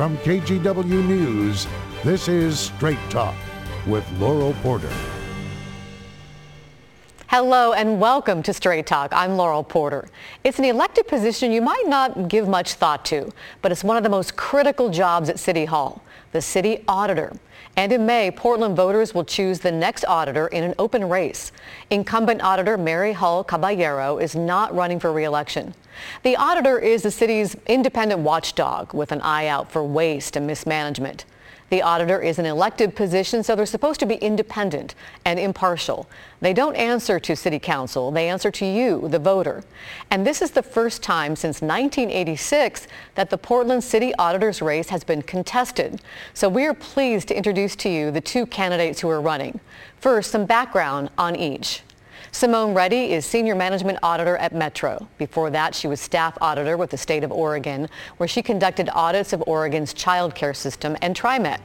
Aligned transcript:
From 0.00 0.16
KGW 0.16 1.06
News, 1.06 1.66
this 2.04 2.26
is 2.26 2.58
Straight 2.58 2.96
Talk 3.10 3.34
with 3.86 4.10
Laurel 4.12 4.54
Porter. 4.62 4.88
Hello 7.26 7.74
and 7.74 8.00
welcome 8.00 8.42
to 8.44 8.54
Straight 8.54 8.86
Talk. 8.86 9.12
I'm 9.12 9.36
Laurel 9.36 9.62
Porter. 9.62 10.08
It's 10.42 10.58
an 10.58 10.64
elected 10.64 11.06
position 11.06 11.52
you 11.52 11.60
might 11.60 11.84
not 11.86 12.28
give 12.28 12.48
much 12.48 12.76
thought 12.76 13.04
to, 13.04 13.30
but 13.60 13.72
it's 13.72 13.84
one 13.84 13.98
of 13.98 14.02
the 14.02 14.08
most 14.08 14.38
critical 14.38 14.88
jobs 14.88 15.28
at 15.28 15.38
City 15.38 15.66
Hall, 15.66 16.02
the 16.32 16.40
city 16.40 16.82
auditor. 16.88 17.36
And 17.80 17.94
in 17.94 18.04
May, 18.04 18.30
Portland 18.30 18.76
voters 18.76 19.14
will 19.14 19.24
choose 19.24 19.60
the 19.60 19.72
next 19.72 20.04
auditor 20.04 20.48
in 20.48 20.64
an 20.64 20.74
open 20.78 21.08
race. 21.08 21.50
Incumbent 21.88 22.42
auditor 22.42 22.76
Mary 22.76 23.14
Hull 23.14 23.42
Caballero 23.42 24.18
is 24.18 24.36
not 24.36 24.74
running 24.74 25.00
for 25.00 25.10
re-election. 25.10 25.72
The 26.22 26.36
auditor 26.36 26.78
is 26.78 27.04
the 27.04 27.10
city's 27.10 27.56
independent 27.64 28.20
watchdog 28.20 28.92
with 28.92 29.12
an 29.12 29.22
eye 29.22 29.46
out 29.46 29.72
for 29.72 29.82
waste 29.82 30.36
and 30.36 30.46
mismanagement. 30.46 31.24
The 31.70 31.82
auditor 31.82 32.20
is 32.20 32.40
an 32.40 32.46
elected 32.46 32.96
position, 32.96 33.44
so 33.44 33.54
they're 33.54 33.64
supposed 33.64 34.00
to 34.00 34.06
be 34.06 34.16
independent 34.16 34.96
and 35.24 35.38
impartial. 35.38 36.08
They 36.40 36.52
don't 36.52 36.74
answer 36.74 37.20
to 37.20 37.36
city 37.36 37.60
council. 37.60 38.10
They 38.10 38.28
answer 38.28 38.50
to 38.50 38.66
you, 38.66 39.08
the 39.08 39.20
voter. 39.20 39.62
And 40.10 40.26
this 40.26 40.42
is 40.42 40.50
the 40.50 40.64
first 40.64 41.00
time 41.00 41.36
since 41.36 41.62
1986 41.62 42.88
that 43.14 43.30
the 43.30 43.38
Portland 43.38 43.84
City 43.84 44.12
Auditor's 44.16 44.60
race 44.60 44.88
has 44.88 45.04
been 45.04 45.22
contested. 45.22 46.02
So 46.34 46.48
we 46.48 46.66
are 46.66 46.74
pleased 46.74 47.28
to 47.28 47.36
introduce 47.36 47.76
to 47.76 47.88
you 47.88 48.10
the 48.10 48.20
two 48.20 48.46
candidates 48.46 49.00
who 49.00 49.08
are 49.08 49.20
running. 49.20 49.60
First, 50.00 50.32
some 50.32 50.46
background 50.46 51.10
on 51.16 51.36
each. 51.36 51.82
Simone 52.32 52.74
Rede 52.74 53.10
is 53.10 53.26
Senior 53.26 53.56
Management 53.56 53.98
Auditor 54.04 54.36
at 54.36 54.54
Metro. 54.54 55.08
Before 55.18 55.50
that, 55.50 55.74
she 55.74 55.88
was 55.88 56.00
Staff 56.00 56.38
Auditor 56.40 56.76
with 56.76 56.90
the 56.90 56.96
state 56.96 57.24
of 57.24 57.32
Oregon, 57.32 57.88
where 58.18 58.28
she 58.28 58.40
conducted 58.40 58.88
audits 58.94 59.32
of 59.32 59.42
Oregon's 59.48 59.92
child 59.92 60.34
care 60.36 60.54
system 60.54 60.96
and 61.02 61.16
TriMet. 61.16 61.58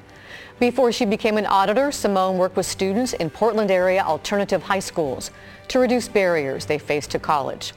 Before 0.60 0.92
she 0.92 1.06
became 1.06 1.38
an 1.38 1.46
auditor, 1.46 1.92
Simone 1.92 2.40
worked 2.40 2.58
with 2.58 2.66
students 2.66 3.14
in 3.14 3.30
Portland 3.30 3.70
area 3.70 4.02
alternative 4.02 4.64
high 4.64 4.80
schools 4.80 5.30
to 5.68 5.78
reduce 5.78 6.08
barriers 6.08 6.66
they 6.66 6.80
face 6.80 7.06
to 7.08 7.20
college. 7.20 7.74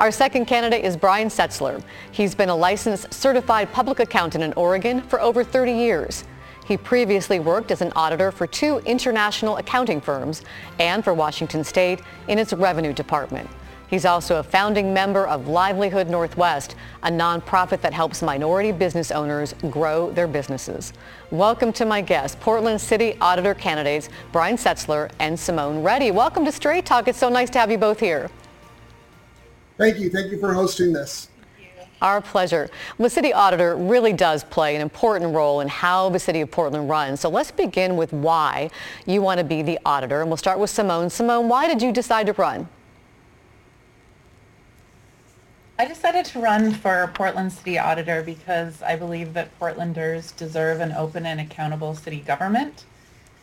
Our 0.00 0.10
second 0.10 0.46
candidate 0.46 0.84
is 0.84 0.96
Brian 0.96 1.28
Setzler. 1.28 1.82
He's 2.10 2.34
been 2.34 2.48
a 2.48 2.56
licensed 2.56 3.12
certified 3.12 3.70
public 3.70 4.00
accountant 4.00 4.42
in 4.42 4.54
Oregon 4.54 5.02
for 5.02 5.20
over 5.20 5.44
30 5.44 5.72
years. 5.72 6.24
He 6.64 6.78
previously 6.78 7.40
worked 7.40 7.70
as 7.70 7.82
an 7.82 7.92
auditor 7.94 8.32
for 8.32 8.46
two 8.46 8.78
international 8.86 9.58
accounting 9.58 10.00
firms 10.00 10.42
and 10.78 11.04
for 11.04 11.12
Washington 11.12 11.62
State 11.62 12.00
in 12.28 12.38
its 12.38 12.54
revenue 12.54 12.94
department. 12.94 13.50
He's 13.86 14.06
also 14.06 14.38
a 14.38 14.42
founding 14.42 14.94
member 14.94 15.26
of 15.26 15.46
Livelihood 15.46 16.08
Northwest, 16.08 16.74
a 17.02 17.10
nonprofit 17.10 17.82
that 17.82 17.92
helps 17.92 18.22
minority 18.22 18.72
business 18.72 19.10
owners 19.10 19.54
grow 19.70 20.10
their 20.10 20.26
businesses. 20.26 20.94
Welcome 21.30 21.70
to 21.74 21.84
my 21.84 22.00
guests, 22.00 22.34
Portland 22.40 22.80
City 22.80 23.18
Auditor 23.20 23.52
candidates 23.52 24.08
Brian 24.32 24.56
Setzler 24.56 25.10
and 25.18 25.38
Simone 25.38 25.82
Rede. 25.84 26.14
Welcome 26.14 26.46
to 26.46 26.52
Straight 26.52 26.86
Talk. 26.86 27.08
It's 27.08 27.18
so 27.18 27.28
nice 27.28 27.50
to 27.50 27.58
have 27.58 27.70
you 27.70 27.78
both 27.78 28.00
here. 28.00 28.30
Thank 29.76 29.98
you. 29.98 30.08
Thank 30.08 30.32
you 30.32 30.40
for 30.40 30.54
hosting 30.54 30.94
this. 30.94 31.28
Our 32.04 32.20
pleasure. 32.20 32.68
The 32.98 33.08
city 33.08 33.32
auditor 33.32 33.76
really 33.76 34.12
does 34.12 34.44
play 34.44 34.76
an 34.76 34.82
important 34.82 35.34
role 35.34 35.62
in 35.62 35.68
how 35.68 36.10
the 36.10 36.18
city 36.18 36.42
of 36.42 36.50
Portland 36.50 36.90
runs. 36.90 37.20
So 37.20 37.30
let's 37.30 37.50
begin 37.50 37.96
with 37.96 38.12
why 38.12 38.68
you 39.06 39.22
want 39.22 39.38
to 39.38 39.44
be 39.44 39.62
the 39.62 39.78
auditor. 39.86 40.20
And 40.20 40.28
we'll 40.28 40.36
start 40.36 40.58
with 40.58 40.68
Simone. 40.68 41.08
Simone, 41.08 41.48
why 41.48 41.66
did 41.66 41.80
you 41.80 41.92
decide 41.92 42.26
to 42.26 42.34
run? 42.34 42.68
I 45.78 45.86
decided 45.86 46.26
to 46.26 46.40
run 46.40 46.74
for 46.74 47.10
Portland 47.14 47.54
City 47.54 47.78
Auditor 47.78 48.22
because 48.22 48.82
I 48.82 48.96
believe 48.96 49.32
that 49.32 49.58
Portlanders 49.58 50.36
deserve 50.36 50.80
an 50.80 50.92
open 50.92 51.24
and 51.24 51.40
accountable 51.40 51.94
city 51.94 52.20
government, 52.20 52.84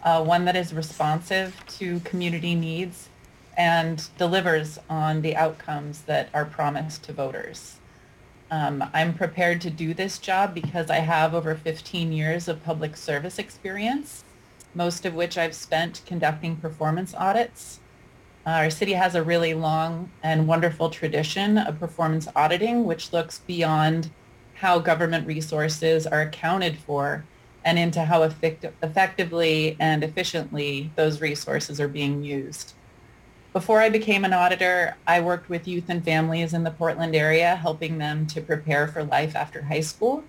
uh, 0.03 0.24
one 0.24 0.46
that 0.46 0.56
is 0.56 0.72
responsive 0.72 1.56
to 1.80 2.00
community 2.02 2.53
needs 2.53 3.09
and 3.58 4.08
delivers 4.19 4.78
on 4.88 5.24
the 5.24 5.35
outcomes 5.35 6.03
that 6.03 6.30
are 6.31 6.46
promised 6.46 7.02
to 7.06 7.14
voters. 7.14 7.80
Um, 8.51 8.84
I'm 8.94 9.13
prepared 9.13 9.62
to 9.62 9.69
do 9.69 9.94
this 9.94 10.19
job 10.19 10.53
because 10.53 10.89
I 10.89 10.97
have 10.97 11.34
over 11.34 11.56
15 11.56 12.12
years 12.12 12.50
of 12.50 12.62
public 12.66 12.97
service 12.97 13.39
experience, 13.39 14.25
most 14.75 15.06
of 15.06 15.13
which 15.13 15.38
I've 15.38 15.56
spent 15.56 16.01
conducting 16.06 16.57
performance 16.57 17.13
audits. 17.16 17.79
Uh, 18.45 18.50
our 18.50 18.69
city 18.69 18.91
has 18.91 19.16
a 19.16 19.23
really 19.23 19.53
long 19.53 20.11
and 20.22 20.50
wonderful 20.50 20.90
tradition 20.90 21.57
of 21.57 21.79
performance 21.79 22.28
auditing, 22.35 22.84
which 22.84 23.13
looks 23.13 23.40
beyond 23.40 24.11
how 24.56 24.79
government 24.79 25.25
resources 25.25 26.06
are 26.06 26.22
accounted 26.22 26.78
for 26.78 27.23
and 27.63 27.79
into 27.79 28.03
how 28.03 28.23
effect- 28.23 28.66
effectively 28.84 29.78
and 29.79 30.03
efficiently 30.03 30.91
those 30.97 31.22
resources 31.22 31.79
are 31.79 31.88
being 31.88 32.22
used. 32.22 32.73
Before 33.53 33.81
I 33.81 33.89
became 33.89 34.23
an 34.23 34.31
auditor, 34.31 34.95
I 35.06 35.19
worked 35.19 35.50
with 35.50 35.67
youth 35.67 35.89
and 35.89 36.01
families 36.01 36.53
in 36.53 36.63
the 36.63 36.72
Portland 36.72 37.13
area, 37.13 37.57
helping 37.57 37.97
them 37.97 38.25
to 38.28 38.39
prepare 38.39 38.88
for 38.88 39.03
life 39.03 39.35
after 39.35 39.63
high 39.63 39.81
school. 39.81 40.23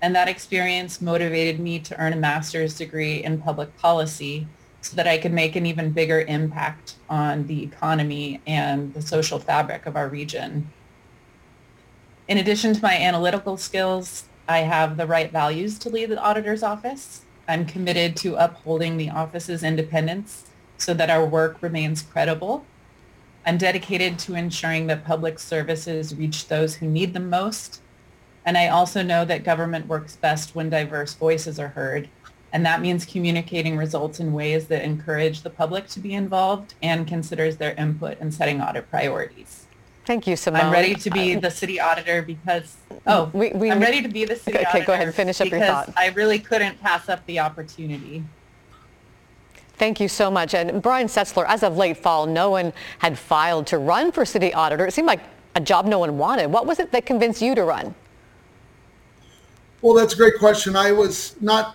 And 0.00 0.14
that 0.14 0.28
experience 0.28 1.00
motivated 1.00 1.58
me 1.58 1.80
to 1.80 1.98
earn 1.98 2.12
a 2.12 2.16
master's 2.16 2.78
degree 2.78 3.24
in 3.24 3.42
public 3.42 3.76
policy 3.78 4.46
so 4.80 4.94
that 4.94 5.08
I 5.08 5.18
could 5.18 5.32
make 5.32 5.56
an 5.56 5.66
even 5.66 5.90
bigger 5.90 6.20
impact 6.20 6.94
on 7.10 7.48
the 7.48 7.64
economy 7.64 8.40
and 8.46 8.94
the 8.94 9.02
social 9.02 9.40
fabric 9.40 9.84
of 9.84 9.96
our 9.96 10.08
region. 10.08 10.70
In 12.28 12.38
addition 12.38 12.74
to 12.74 12.82
my 12.82 12.94
analytical 12.94 13.56
skills, 13.56 14.26
I 14.48 14.58
have 14.58 14.96
the 14.96 15.06
right 15.08 15.32
values 15.32 15.80
to 15.80 15.88
lead 15.88 16.10
the 16.10 16.22
auditor's 16.22 16.62
office. 16.62 17.22
I'm 17.48 17.66
committed 17.66 18.16
to 18.18 18.36
upholding 18.36 18.98
the 18.98 19.10
office's 19.10 19.64
independence 19.64 20.51
so 20.82 20.92
that 20.94 21.10
our 21.10 21.24
work 21.24 21.62
remains 21.62 22.02
credible. 22.02 22.66
I'm 23.46 23.56
dedicated 23.56 24.18
to 24.20 24.34
ensuring 24.34 24.88
that 24.88 25.04
public 25.04 25.38
services 25.38 26.14
reach 26.14 26.48
those 26.48 26.76
who 26.76 26.86
need 26.86 27.14
them 27.14 27.30
most. 27.30 27.80
And 28.44 28.58
I 28.58 28.68
also 28.68 29.02
know 29.02 29.24
that 29.24 29.44
government 29.44 29.86
works 29.86 30.16
best 30.16 30.54
when 30.54 30.70
diverse 30.70 31.14
voices 31.14 31.60
are 31.60 31.68
heard. 31.68 32.08
And 32.52 32.66
that 32.66 32.80
means 32.80 33.04
communicating 33.04 33.76
results 33.76 34.20
in 34.20 34.32
ways 34.32 34.66
that 34.66 34.84
encourage 34.84 35.42
the 35.42 35.50
public 35.50 35.86
to 35.88 36.00
be 36.00 36.14
involved 36.14 36.74
and 36.82 37.06
considers 37.06 37.56
their 37.56 37.74
input 37.74 38.20
in 38.20 38.30
setting 38.30 38.60
audit 38.60 38.90
priorities. 38.90 39.66
Thank 40.04 40.26
you, 40.26 40.34
Simone. 40.34 40.62
I'm 40.62 40.72
ready 40.72 40.96
to 40.96 41.10
be 41.10 41.36
uh, 41.36 41.40
the 41.40 41.50
city 41.50 41.78
auditor 41.78 42.22
because, 42.22 42.76
oh, 43.06 43.30
we, 43.32 43.52
we, 43.52 43.70
I'm 43.70 43.78
ready 43.78 44.02
to 44.02 44.08
be 44.08 44.24
the 44.24 44.34
city 44.34 44.58
okay, 44.58 44.66
auditor. 44.66 44.78
Okay, 44.78 44.86
go 44.86 44.92
ahead 44.94 45.06
and 45.06 45.14
finish 45.14 45.40
up 45.40 45.48
your 45.48 45.60
thought. 45.60 45.92
I 45.96 46.08
really 46.08 46.40
couldn't 46.40 46.80
pass 46.80 47.08
up 47.08 47.24
the 47.26 47.38
opportunity. 47.38 48.24
Thank 49.82 49.98
you 49.98 50.06
so 50.06 50.30
much. 50.30 50.54
And 50.54 50.80
Brian 50.80 51.08
Setzler, 51.08 51.44
as 51.48 51.64
of 51.64 51.76
late 51.76 51.96
fall, 51.96 52.24
no 52.24 52.50
one 52.50 52.72
had 53.00 53.18
filed 53.18 53.66
to 53.66 53.78
run 53.78 54.12
for 54.12 54.24
city 54.24 54.54
auditor. 54.54 54.86
It 54.86 54.92
seemed 54.92 55.08
like 55.08 55.18
a 55.56 55.60
job 55.60 55.86
no 55.86 55.98
one 55.98 56.18
wanted. 56.18 56.52
What 56.52 56.66
was 56.66 56.78
it 56.78 56.92
that 56.92 57.04
convinced 57.04 57.42
you 57.42 57.56
to 57.56 57.64
run? 57.64 57.92
Well, 59.80 59.94
that's 59.94 60.14
a 60.14 60.16
great 60.16 60.38
question. 60.38 60.76
I 60.76 60.92
was 60.92 61.34
not, 61.40 61.74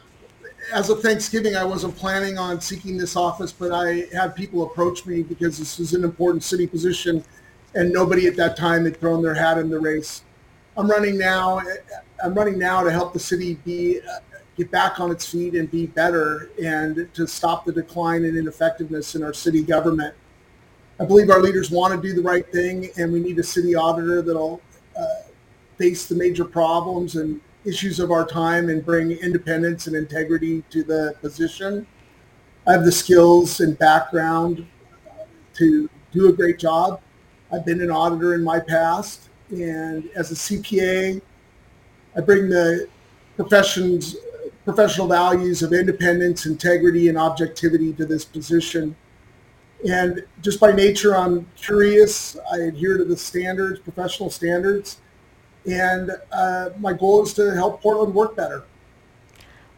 as 0.71 0.89
of 0.89 1.01
Thanksgiving, 1.01 1.57
I 1.57 1.65
wasn't 1.65 1.97
planning 1.97 2.37
on 2.37 2.61
seeking 2.61 2.95
this 2.95 3.17
office, 3.17 3.51
but 3.51 3.73
I 3.73 4.07
had 4.13 4.37
people 4.37 4.63
approach 4.63 5.05
me 5.05 5.21
because 5.21 5.57
this 5.57 5.77
is 5.77 5.93
an 5.93 6.05
important 6.05 6.43
city 6.43 6.65
position 6.65 7.25
and 7.75 7.91
nobody 7.91 8.25
at 8.27 8.37
that 8.37 8.55
time 8.55 8.85
had 8.85 8.95
thrown 9.01 9.21
their 9.21 9.35
hat 9.35 9.57
in 9.57 9.69
the 9.69 9.81
race. 9.81 10.23
I'm 10.77 10.89
running 10.89 11.17
now. 11.17 11.61
I'm 12.23 12.33
running 12.33 12.57
now 12.57 12.83
to 12.83 12.89
help 12.89 13.11
the 13.11 13.19
city 13.19 13.55
be 13.65 13.99
get 14.57 14.71
back 14.71 14.99
on 14.99 15.11
its 15.11 15.29
feet 15.29 15.53
and 15.53 15.69
be 15.69 15.85
better 15.85 16.49
and 16.61 17.07
to 17.13 17.27
stop 17.27 17.63
the 17.63 17.71
decline 17.71 18.25
in 18.25 18.35
ineffectiveness 18.35 19.13
in 19.13 19.23
our 19.23 19.33
city 19.33 19.61
government. 19.61 20.15
I 20.99 21.05
believe 21.05 21.29
our 21.29 21.39
leaders 21.39 21.69
want 21.69 21.93
to 21.93 22.01
do 22.01 22.15
the 22.15 22.27
right 22.27 22.51
thing 22.51 22.89
and 22.97 23.13
we 23.13 23.19
need 23.19 23.37
a 23.37 23.43
city 23.43 23.75
auditor 23.75 24.23
that'll 24.23 24.59
uh, 24.99 25.03
face 25.77 26.07
the 26.07 26.15
major 26.15 26.43
problems 26.43 27.17
and 27.17 27.39
issues 27.65 27.99
of 27.99 28.09
our 28.09 28.25
time 28.25 28.69
and 28.69 28.83
bring 28.83 29.11
independence 29.11 29.85
and 29.85 29.95
integrity 29.95 30.63
to 30.71 30.83
the 30.83 31.15
position. 31.21 31.85
I 32.65 32.71
have 32.71 32.83
the 32.83 32.91
skills 32.91 33.59
and 33.59 33.77
background 33.77 34.65
to 35.53 35.87
do 36.11 36.29
a 36.29 36.33
great 36.33 36.57
job. 36.57 36.99
I've 37.53 37.65
been 37.65 37.81
an 37.81 37.91
auditor 37.91 38.33
in 38.33 38.43
my 38.43 38.59
past 38.59 39.29
and 39.51 40.09
as 40.15 40.31
a 40.31 40.35
CPA, 40.35 41.21
I 42.15 42.21
bring 42.21 42.49
the 42.49 42.87
profession's 43.35 44.15
professional 44.67 45.07
values 45.07 45.63
of 45.63 45.71
independence, 45.71 46.45
integrity, 46.45 47.07
and 47.07 47.17
objectivity 47.17 47.93
to 47.93 48.05
this 48.05 48.25
position. 48.25 48.97
And 49.87 50.25
just 50.41 50.59
by 50.59 50.73
nature, 50.73 51.15
I'm 51.15 51.47
curious. 51.55 52.35
I 52.51 52.57
adhere 52.63 52.97
to 52.97 53.05
the 53.05 53.15
standards, 53.15 53.79
professional 53.79 54.29
standards. 54.29 54.99
And 55.65 56.11
uh, 56.33 56.71
my 56.79 56.91
goal 56.91 57.23
is 57.23 57.33
to 57.35 57.55
help 57.55 57.81
Portland 57.81 58.13
work 58.13 58.35
better. 58.35 58.65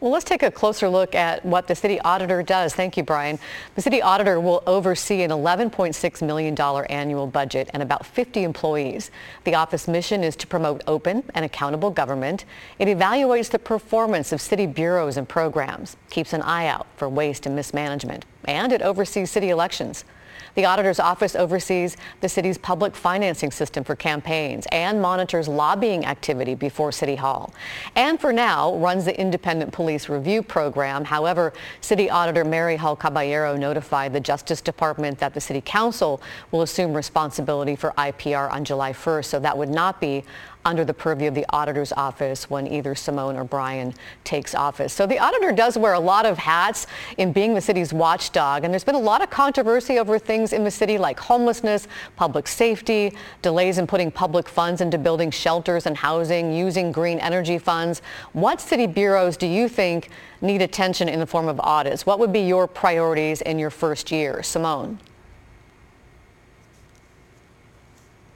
Well, 0.00 0.12
let's 0.12 0.24
take 0.24 0.42
a 0.42 0.50
closer 0.50 0.88
look 0.88 1.14
at 1.14 1.44
what 1.44 1.68
the 1.68 1.74
city 1.74 2.00
auditor 2.00 2.42
does. 2.42 2.74
Thank 2.74 2.96
you, 2.96 3.02
Brian. 3.02 3.38
The 3.74 3.82
city 3.82 4.00
auditor 4.00 4.40
will 4.40 4.62
oversee 4.66 5.20
an 5.24 5.30
$11.6 5.30 6.26
million 6.26 6.58
annual 6.58 7.26
budget 7.26 7.68
and 7.74 7.82
about 7.82 8.06
50 8.06 8.42
employees. 8.42 9.10
The 9.44 9.56
office 9.56 9.86
mission 9.86 10.24
is 10.24 10.36
to 10.36 10.46
promote 10.46 10.82
open 10.86 11.24
and 11.34 11.44
accountable 11.44 11.90
government. 11.90 12.46
It 12.78 12.88
evaluates 12.88 13.50
the 13.50 13.58
performance 13.58 14.32
of 14.32 14.40
city 14.40 14.64
bureaus 14.64 15.18
and 15.18 15.28
programs, 15.28 15.98
keeps 16.08 16.32
an 16.32 16.40
eye 16.40 16.66
out 16.66 16.86
for 16.96 17.06
waste 17.06 17.44
and 17.44 17.54
mismanagement, 17.54 18.24
and 18.46 18.72
it 18.72 18.80
oversees 18.80 19.30
city 19.30 19.50
elections. 19.50 20.06
The 20.54 20.64
auditor's 20.64 21.00
office 21.00 21.36
oversees 21.36 21.96
the 22.20 22.28
city's 22.28 22.58
public 22.58 22.94
financing 22.94 23.50
system 23.50 23.84
for 23.84 23.96
campaigns 23.96 24.66
and 24.72 25.00
monitors 25.00 25.48
lobbying 25.48 26.04
activity 26.04 26.54
before 26.54 26.92
City 26.92 27.16
Hall. 27.16 27.52
And 27.94 28.20
for 28.20 28.32
now, 28.32 28.76
runs 28.76 29.04
the 29.04 29.18
independent 29.18 29.72
police 29.72 30.08
review 30.08 30.42
program. 30.42 31.04
However, 31.04 31.52
City 31.80 32.10
Auditor 32.10 32.44
Mary 32.44 32.76
Hull 32.76 32.96
Caballero 32.96 33.56
notified 33.56 34.12
the 34.12 34.20
Justice 34.20 34.60
Department 34.60 35.18
that 35.18 35.34
the 35.34 35.40
City 35.40 35.60
Council 35.60 36.20
will 36.50 36.62
assume 36.62 36.94
responsibility 36.94 37.76
for 37.76 37.92
IPR 37.98 38.50
on 38.50 38.64
July 38.64 38.92
1st, 38.92 39.24
so 39.26 39.40
that 39.40 39.56
would 39.56 39.68
not 39.68 40.00
be 40.00 40.24
under 40.64 40.84
the 40.84 40.94
purview 40.94 41.28
of 41.28 41.34
the 41.34 41.46
auditor's 41.50 41.92
office 41.92 42.50
when 42.50 42.66
either 42.66 42.94
Simone 42.94 43.36
or 43.36 43.44
Brian 43.44 43.94
takes 44.24 44.54
office. 44.54 44.92
So 44.92 45.06
the 45.06 45.18
auditor 45.18 45.52
does 45.52 45.78
wear 45.78 45.94
a 45.94 46.00
lot 46.00 46.26
of 46.26 46.38
hats 46.38 46.86
in 47.16 47.32
being 47.32 47.54
the 47.54 47.60
city's 47.60 47.92
watchdog, 47.92 48.64
and 48.64 48.72
there's 48.72 48.84
been 48.84 48.94
a 48.94 48.98
lot 48.98 49.22
of 49.22 49.30
controversy 49.30 49.98
over 49.98 50.18
things 50.18 50.39
in 50.52 50.64
the 50.64 50.70
city 50.70 50.98
like 50.98 51.20
homelessness, 51.20 51.86
public 52.16 52.48
safety, 52.48 53.14
delays 53.42 53.78
in 53.78 53.86
putting 53.86 54.10
public 54.10 54.48
funds 54.48 54.80
into 54.80 54.98
building 54.98 55.30
shelters 55.30 55.86
and 55.86 55.96
housing, 55.96 56.52
using 56.52 56.90
green 56.92 57.18
energy 57.20 57.58
funds. 57.58 58.02
What 58.32 58.60
city 58.60 58.86
bureaus 58.86 59.36
do 59.36 59.46
you 59.46 59.68
think 59.68 60.08
need 60.40 60.62
attention 60.62 61.08
in 61.08 61.20
the 61.20 61.26
form 61.26 61.48
of 61.48 61.60
audits? 61.60 62.06
What 62.06 62.18
would 62.18 62.32
be 62.32 62.40
your 62.40 62.66
priorities 62.66 63.42
in 63.42 63.58
your 63.58 63.70
first 63.70 64.10
year? 64.10 64.42
Simone. 64.42 64.98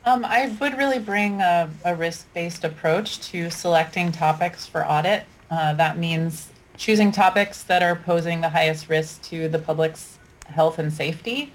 Um, 0.06 0.22
I 0.22 0.54
would 0.60 0.76
really 0.76 0.98
bring 0.98 1.40
a, 1.40 1.70
a, 1.82 1.94
risk-based 1.94 2.62
approach 2.64 3.20
to 3.30 3.50
selecting 3.50 4.12
topics 4.12 4.66
for 4.66 4.86
audit. 4.86 5.24
Uh, 5.50 5.72
that 5.74 5.96
means 5.96 6.50
choosing 6.76 7.10
topics 7.10 7.62
that 7.62 7.82
are 7.82 7.96
posing 7.96 8.42
the 8.42 8.50
highest 8.50 8.90
risk 8.90 9.22
to 9.22 9.48
the 9.48 9.58
public's 9.58 10.18
health 10.46 10.78
and 10.78 10.92
safety, 10.92 11.52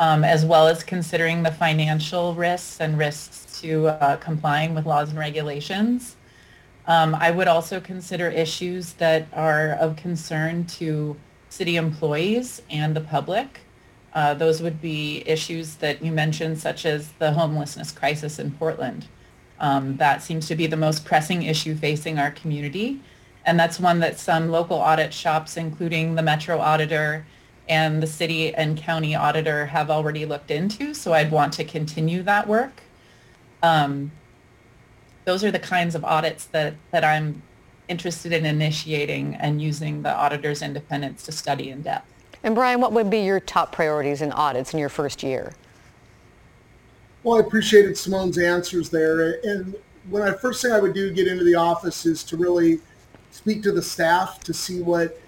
um, 0.00 0.24
as 0.24 0.46
well 0.46 0.66
as 0.66 0.82
considering 0.82 1.42
the 1.42 1.52
financial 1.52 2.34
risks 2.34 2.80
and 2.80 2.98
risks 2.98 3.60
to 3.60 3.88
uh, 3.88 4.16
complying 4.16 4.74
with 4.74 4.86
laws 4.86 5.10
and 5.10 5.18
regulations. 5.18 6.16
Um, 6.86 7.14
I 7.14 7.30
would 7.30 7.46
also 7.46 7.80
consider 7.80 8.28
issues 8.28 8.94
that 8.94 9.28
are 9.34 9.72
of 9.72 9.96
concern 9.96 10.64
to 10.78 11.16
city 11.50 11.76
employees 11.76 12.62
and 12.70 12.96
the 12.96 13.02
public. 13.02 13.60
Uh, 14.14 14.32
those 14.32 14.62
would 14.62 14.80
be 14.80 15.22
issues 15.26 15.76
that 15.76 16.02
you 16.02 16.10
mentioned, 16.10 16.58
such 16.58 16.86
as 16.86 17.12
the 17.18 17.32
homelessness 17.32 17.92
crisis 17.92 18.38
in 18.38 18.52
Portland. 18.52 19.06
Um, 19.60 19.98
that 19.98 20.22
seems 20.22 20.48
to 20.48 20.56
be 20.56 20.66
the 20.66 20.78
most 20.78 21.04
pressing 21.04 21.42
issue 21.42 21.74
facing 21.74 22.18
our 22.18 22.30
community. 22.30 23.00
And 23.44 23.60
that's 23.60 23.78
one 23.78 24.00
that 24.00 24.18
some 24.18 24.48
local 24.48 24.78
audit 24.78 25.12
shops, 25.12 25.58
including 25.58 26.14
the 26.14 26.22
Metro 26.22 26.58
Auditor 26.58 27.26
and 27.70 28.02
the 28.02 28.06
city 28.06 28.52
and 28.52 28.76
county 28.76 29.14
auditor 29.14 29.64
have 29.66 29.90
already 29.90 30.26
looked 30.26 30.50
into. 30.50 30.92
So 30.92 31.12
I'd 31.12 31.30
want 31.30 31.52
to 31.54 31.64
continue 31.64 32.22
that 32.24 32.48
work. 32.48 32.82
Um, 33.62 34.10
those 35.24 35.44
are 35.44 35.52
the 35.52 35.60
kinds 35.60 35.94
of 35.94 36.04
audits 36.04 36.46
that, 36.46 36.74
that 36.90 37.04
I'm 37.04 37.42
interested 37.88 38.32
in 38.32 38.44
initiating 38.44 39.36
and 39.36 39.62
using 39.62 40.02
the 40.02 40.12
auditor's 40.12 40.62
independence 40.62 41.22
to 41.26 41.32
study 41.32 41.70
in 41.70 41.82
depth. 41.82 42.12
And 42.42 42.56
Brian, 42.56 42.80
what 42.80 42.92
would 42.92 43.08
be 43.08 43.20
your 43.20 43.38
top 43.38 43.70
priorities 43.70 44.20
in 44.20 44.32
audits 44.32 44.74
in 44.74 44.80
your 44.80 44.88
first 44.88 45.22
year? 45.22 45.54
Well, 47.22 47.36
I 47.36 47.40
appreciated 47.40 47.96
Simone's 47.96 48.38
answers 48.38 48.90
there. 48.90 49.38
And 49.44 49.76
when 50.08 50.22
I 50.22 50.32
first 50.32 50.60
thing 50.60 50.72
I 50.72 50.80
would 50.80 50.94
do 50.94 51.12
get 51.12 51.28
into 51.28 51.44
the 51.44 51.54
office 51.54 52.04
is 52.04 52.24
to 52.24 52.36
really 52.36 52.80
speak 53.30 53.62
to 53.62 53.70
the 53.70 53.82
staff 53.82 54.40
to 54.40 54.52
see 54.52 54.80
what 54.80 55.20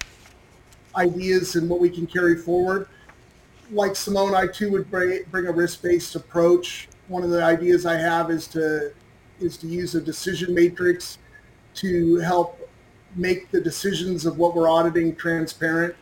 ideas 0.95 1.55
and 1.55 1.69
what 1.69 1.79
we 1.79 1.89
can 1.89 2.07
carry 2.07 2.37
forward. 2.37 2.87
Like 3.71 3.95
Simone, 3.95 4.35
I 4.35 4.47
too 4.47 4.71
would 4.71 4.89
bring, 4.89 5.23
bring 5.31 5.47
a 5.47 5.51
risk-based 5.51 6.15
approach. 6.15 6.87
One 7.07 7.23
of 7.23 7.29
the 7.29 7.43
ideas 7.43 7.85
I 7.85 7.97
have 7.97 8.31
is 8.31 8.47
to 8.49 8.93
is 9.39 9.57
to 9.57 9.67
use 9.67 9.95
a 9.95 10.01
decision 10.01 10.53
matrix 10.53 11.17
to 11.75 12.17
help 12.17 12.69
make 13.15 13.51
the 13.51 13.59
decisions 13.59 14.25
of 14.25 14.37
what 14.37 14.55
we're 14.55 14.69
auditing 14.69 15.15
transparent 15.15 15.95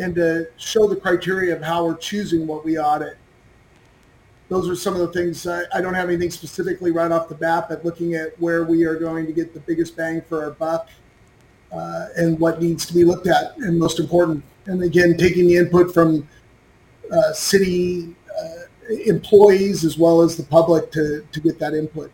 and 0.00 0.14
to 0.14 0.48
show 0.56 0.86
the 0.88 0.96
criteria 0.96 1.54
of 1.54 1.62
how 1.62 1.84
we're 1.84 1.96
choosing 1.96 2.46
what 2.46 2.64
we 2.64 2.78
audit. 2.78 3.18
Those 4.48 4.68
are 4.68 4.74
some 4.74 4.94
of 4.94 5.00
the 5.00 5.08
things. 5.08 5.46
I, 5.46 5.62
I 5.72 5.80
don't 5.80 5.94
have 5.94 6.08
anything 6.08 6.30
specifically 6.30 6.90
right 6.90 7.12
off 7.12 7.28
the 7.28 7.34
bat, 7.34 7.66
but 7.68 7.84
looking 7.84 8.14
at 8.14 8.38
where 8.40 8.64
we 8.64 8.84
are 8.84 8.96
going 8.96 9.26
to 9.26 9.32
get 9.32 9.54
the 9.54 9.60
biggest 9.60 9.96
bang 9.96 10.22
for 10.22 10.44
our 10.44 10.50
buck 10.50 10.88
uh, 11.72 12.06
and 12.16 12.38
what 12.38 12.60
needs 12.60 12.86
to 12.86 12.94
be 12.94 13.04
looked 13.04 13.26
at 13.26 13.56
and 13.58 13.78
most 13.78 13.98
important. 13.98 14.44
And 14.66 14.82
again, 14.82 15.16
taking 15.16 15.46
the 15.46 15.56
input 15.56 15.92
from 15.92 16.28
uh, 17.10 17.32
city 17.32 18.14
uh, 18.38 18.94
employees 19.06 19.84
as 19.84 19.98
well 19.98 20.22
as 20.22 20.36
the 20.36 20.44
public 20.44 20.90
to, 20.92 21.26
to 21.30 21.40
get 21.40 21.58
that 21.58 21.74
input. 21.74 22.10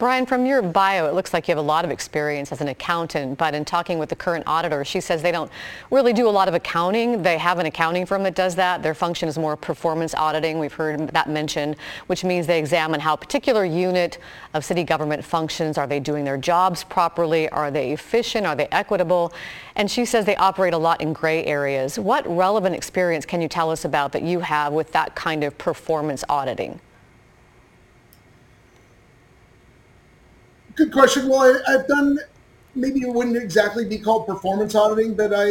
Brian, 0.00 0.24
from 0.24 0.46
your 0.46 0.62
bio, 0.62 1.06
it 1.06 1.12
looks 1.12 1.34
like 1.34 1.46
you 1.46 1.52
have 1.52 1.62
a 1.62 1.68
lot 1.68 1.84
of 1.84 1.90
experience 1.90 2.50
as 2.52 2.62
an 2.62 2.68
accountant, 2.68 3.36
but 3.36 3.54
in 3.54 3.66
talking 3.66 3.98
with 3.98 4.08
the 4.08 4.16
current 4.16 4.42
auditor, 4.46 4.82
she 4.82 4.98
says 4.98 5.20
they 5.20 5.30
don't 5.30 5.52
really 5.90 6.14
do 6.14 6.26
a 6.26 6.30
lot 6.30 6.48
of 6.48 6.54
accounting. 6.54 7.20
They 7.22 7.36
have 7.36 7.58
an 7.58 7.66
accounting 7.66 8.06
firm 8.06 8.22
that 8.22 8.34
does 8.34 8.54
that. 8.54 8.82
Their 8.82 8.94
function 8.94 9.28
is 9.28 9.36
more 9.36 9.58
performance 9.58 10.14
auditing. 10.14 10.58
We've 10.58 10.72
heard 10.72 11.08
that 11.08 11.28
mentioned, 11.28 11.76
which 12.06 12.24
means 12.24 12.46
they 12.46 12.58
examine 12.58 12.98
how 12.98 13.12
a 13.12 13.18
particular 13.18 13.62
unit 13.62 14.16
of 14.54 14.64
city 14.64 14.84
government 14.84 15.22
functions. 15.22 15.76
Are 15.76 15.86
they 15.86 16.00
doing 16.00 16.24
their 16.24 16.38
jobs 16.38 16.82
properly? 16.82 17.50
Are 17.50 17.70
they 17.70 17.92
efficient? 17.92 18.46
Are 18.46 18.56
they 18.56 18.68
equitable? 18.72 19.34
And 19.76 19.90
she 19.90 20.06
says 20.06 20.24
they 20.24 20.36
operate 20.36 20.72
a 20.72 20.78
lot 20.78 21.02
in 21.02 21.12
gray 21.12 21.44
areas. 21.44 21.98
What 21.98 22.26
relevant 22.26 22.74
experience 22.74 23.26
can 23.26 23.42
you 23.42 23.48
tell 23.48 23.70
us 23.70 23.84
about 23.84 24.12
that 24.12 24.22
you 24.22 24.40
have 24.40 24.72
with 24.72 24.92
that 24.92 25.14
kind 25.14 25.44
of 25.44 25.58
performance 25.58 26.24
auditing? 26.30 26.80
Good 30.80 30.92
question. 30.92 31.28
Well, 31.28 31.60
I, 31.68 31.72
have 31.72 31.86
done 31.88 32.18
maybe 32.74 33.00
it 33.00 33.12
wouldn't 33.12 33.36
exactly 33.36 33.84
be 33.84 33.98
called 33.98 34.26
performance 34.26 34.74
auditing, 34.74 35.14
but 35.14 35.30
I, 35.36 35.46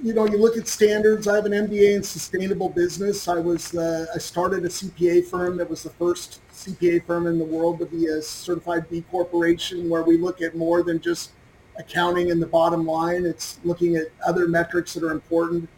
you 0.00 0.14
know, 0.14 0.28
you 0.28 0.38
look 0.38 0.56
at 0.56 0.68
standards. 0.68 1.26
I 1.26 1.34
have 1.34 1.44
an 1.44 1.50
MBA 1.50 1.96
in 1.96 2.04
sustainable 2.04 2.68
business. 2.68 3.26
I 3.26 3.40
was 3.40 3.74
uh, 3.74 4.06
I 4.14 4.18
started 4.18 4.64
a 4.64 4.68
CPA 4.68 5.26
firm 5.26 5.56
that 5.56 5.68
was 5.68 5.82
the 5.82 5.90
first 5.90 6.40
CPA 6.52 7.04
firm 7.04 7.26
in 7.26 7.36
the 7.36 7.44
world 7.44 7.80
to 7.80 7.86
be 7.86 8.06
a 8.06 8.22
certified 8.22 8.88
B 8.88 9.02
corporation, 9.10 9.90
where 9.90 10.04
we 10.04 10.16
look 10.16 10.40
at 10.40 10.54
more 10.54 10.84
than 10.84 11.00
just 11.00 11.32
accounting 11.76 12.30
and 12.30 12.40
the 12.40 12.46
bottom 12.46 12.86
line. 12.86 13.26
It's 13.26 13.58
looking 13.64 13.96
at 13.96 14.06
other 14.24 14.46
metrics 14.46 14.94
that 14.94 15.02
are 15.02 15.10
important 15.10 15.68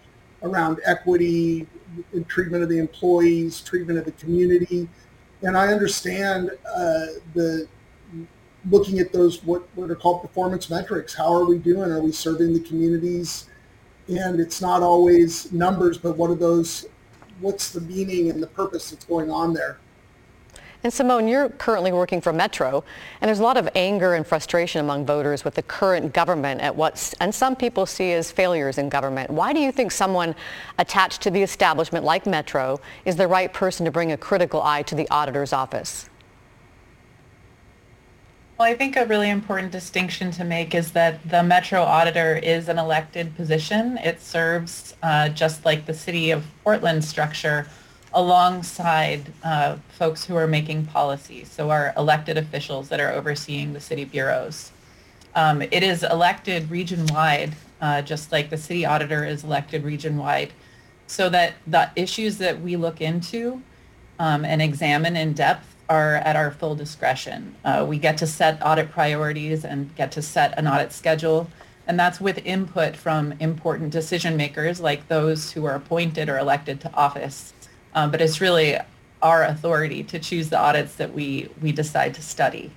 around 0.43 0.81
equity, 0.85 1.67
treatment 2.29 2.63
of 2.63 2.69
the 2.69 2.79
employees, 2.79 3.63
treatment 3.63 3.99
of 3.99 4.05
the 4.05 4.13
community. 4.13 4.87
And 5.41 5.57
I 5.57 5.69
understand 5.69 6.51
uh, 6.77 7.07
the 7.33 7.69
looking 8.71 8.99
at 8.99 9.13
those 9.13 9.43
what, 9.45 9.63
what 9.75 9.91
are 9.91 9.95
called 9.95 10.23
performance 10.23 10.71
metrics. 10.71 11.15
How 11.15 11.33
are 11.35 11.45
we 11.45 11.59
doing? 11.59 11.91
Are 11.91 12.01
we 12.01 12.13
serving 12.13 12.53
the 12.53 12.61
communities? 12.61 13.47
And 14.09 14.41
it's 14.41 14.61
not 14.61 14.83
always 14.83 15.53
numbers, 15.53 15.99
but 15.99 16.17
what 16.17 16.31
are 16.31 16.35
those? 16.35 16.87
What's 17.41 17.71
the 17.71 17.81
meaning 17.81 18.31
and 18.31 18.43
the 18.43 18.47
purpose 18.47 18.91
that's 18.91 19.05
going 19.05 19.31
on 19.31 19.55
there? 19.55 19.79
And 20.85 20.93
Simone, 20.93 21.27
you're 21.27 21.49
currently 21.49 21.93
working 21.93 22.21
for 22.21 22.31
Metro, 22.31 22.85
and 23.23 23.29
there's 23.29 23.39
a 23.39 23.43
lot 23.43 23.57
of 23.57 23.67
anger 23.75 24.13
and 24.13 24.27
frustration 24.27 24.83
among 24.83 25.07
voters 25.07 25.43
with 25.43 25.55
the 25.55 25.63
current 25.63 26.13
government 26.13 26.61
at 26.61 26.77
what 26.77 27.15
and 27.21 27.35
some 27.35 27.57
people 27.57 27.87
see 27.87 28.13
as 28.13 28.31
failures 28.31 28.77
in 28.77 28.91
government. 28.91 29.31
Why 29.31 29.55
do 29.55 29.61
you 29.61 29.73
think 29.73 29.93
someone 29.93 30.35
attached 30.79 31.23
to 31.23 31.31
the 31.31 31.43
establishment 31.43 32.05
like 32.05 32.27
Metro 32.27 32.83
is 33.07 33.17
the 33.17 33.27
right 33.27 33.51
person 33.51 33.87
to 33.87 33.91
bring 33.91 34.13
a 34.13 34.17
critical 34.19 34.61
eye 34.63 34.83
to 34.83 34.95
the 34.95 35.09
auditor's 35.09 35.55
office? 35.55 36.11
Well, 38.57 38.69
I 38.69 38.77
think 38.77 38.97
a 38.97 39.05
really 39.07 39.31
important 39.31 39.73
distinction 39.73 40.31
to 40.33 40.45
make 40.45 40.77
is 40.77 40.93
that 40.93 41.29
the 41.29 41.43
Metro 41.43 41.83
Auditor 41.83 42.37
is 42.37 42.69
an 42.69 42.79
elected 42.79 43.35
position. 43.35 43.99
It 43.99 44.21
serves 44.21 44.95
uh, 45.03 45.31
just 45.31 45.65
like 45.65 45.87
the 45.87 45.95
City 45.95 46.31
of 46.31 46.47
Portland 46.63 47.05
structure 47.05 47.67
alongside 48.13 49.33
uh, 49.43 49.79
folks 49.99 50.25
who 50.25 50.37
are 50.37 50.47
making 50.47 50.87
policy, 50.87 51.43
so 51.43 51.71
our 51.71 51.93
elected 51.97 52.39
officials 52.39 52.89
that 52.91 53.01
are 53.01 53.11
overseeing 53.11 53.73
the 53.73 53.81
city 53.81 54.05
bureaus. 54.05 54.71
Um, 55.35 55.61
it 55.61 55.83
is 55.83 56.05
elected 56.05 56.71
region-wide, 56.71 57.57
uh, 57.81 58.03
just 58.03 58.31
like 58.31 58.51
the 58.51 58.57
city 58.57 58.87
auditor 58.87 59.25
is 59.25 59.43
elected 59.43 59.83
region-wide, 59.83 60.53
so 61.09 61.29
that 61.29 61.55
the 61.67 61.91
issues 61.97 62.39
that 62.39 62.61
we 62.61 62.77
look 62.77 63.01
into 63.01 63.63
um, 64.21 64.45
and 64.45 64.63
examine 64.63 65.17
in 65.17 65.33
depth 65.33 65.74
are 65.89 66.17
at 66.17 66.37
our 66.37 66.51
full 66.51 66.75
discretion. 66.75 67.55
Uh, 67.65 67.85
we 67.89 67.99
get 67.99 68.17
to 68.19 68.27
set 68.27 68.59
audit 68.65 68.91
priorities 68.91 69.65
and 69.65 69.95
get 69.97 70.11
to 70.13 70.23
set 70.23 70.59
an 70.59 70.67
audit 70.67 70.93
schedule 70.93 71.49
And 71.87 71.99
that's 71.99 72.21
with 72.21 72.39
input 72.45 72.97
from 72.97 73.33
important 73.41 73.91
decision 73.91 74.37
makers 74.37 74.81
like 74.81 75.09
those 75.09 75.53
who 75.53 75.65
are 75.67 75.75
appointed 75.75 76.29
or 76.29 76.39
elected 76.39 76.81
to 76.83 76.95
office. 76.95 77.53
Um, 77.95 78.11
but 78.11 78.21
it's 78.21 78.41
really 78.41 78.79
our 79.23 79.45
authority 79.45 80.03
to 80.05 80.19
choose 80.19 80.49
the 80.49 80.59
audits 80.59 80.95
that 80.97 81.13
we, 81.13 81.49
we 81.61 81.73
decide 81.73 82.15
to 82.15 82.23
study. 82.23 82.71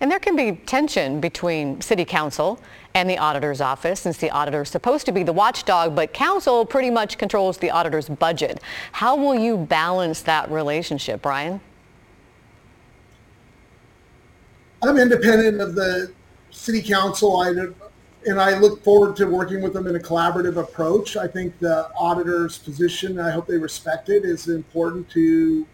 And 0.00 0.10
there 0.10 0.20
can 0.20 0.36
be 0.36 0.52
tension 0.52 1.20
between 1.20 1.80
city 1.80 2.04
council 2.04 2.60
and 2.94 3.10
the 3.10 3.18
auditor's 3.18 3.60
office 3.60 4.00
since 4.00 4.18
the 4.18 4.30
auditor 4.30 4.62
is 4.62 4.68
supposed 4.68 5.06
to 5.06 5.12
be 5.12 5.24
the 5.24 5.32
watchdog, 5.32 5.96
but 5.96 6.12
council 6.12 6.64
pretty 6.64 6.90
much 6.90 7.18
controls 7.18 7.58
the 7.58 7.70
auditor's 7.70 8.08
budget. 8.08 8.60
How 8.92 9.16
will 9.16 9.34
you 9.34 9.56
balance 9.56 10.22
that 10.22 10.48
relationship, 10.52 11.22
Brian? 11.22 11.60
I'm 14.82 14.96
independent 14.96 15.60
of 15.60 15.74
the 15.74 16.12
city 16.50 16.82
council. 16.82 17.38
I, 17.38 17.48
and 18.28 18.40
I 18.40 18.58
look 18.58 18.84
forward 18.84 19.16
to 19.16 19.26
working 19.26 19.60
with 19.60 19.72
them 19.72 19.86
in 19.86 19.96
a 19.96 19.98
collaborative 19.98 20.56
approach. 20.56 21.16
I 21.16 21.26
think 21.26 21.58
the 21.58 21.88
auditor's 21.96 22.58
position, 22.58 23.18
I 23.18 23.30
hope 23.30 23.46
they 23.46 23.58
respect 23.58 24.08
it, 24.08 24.24
is 24.24 24.48
important 24.48 25.08
to 25.10 25.66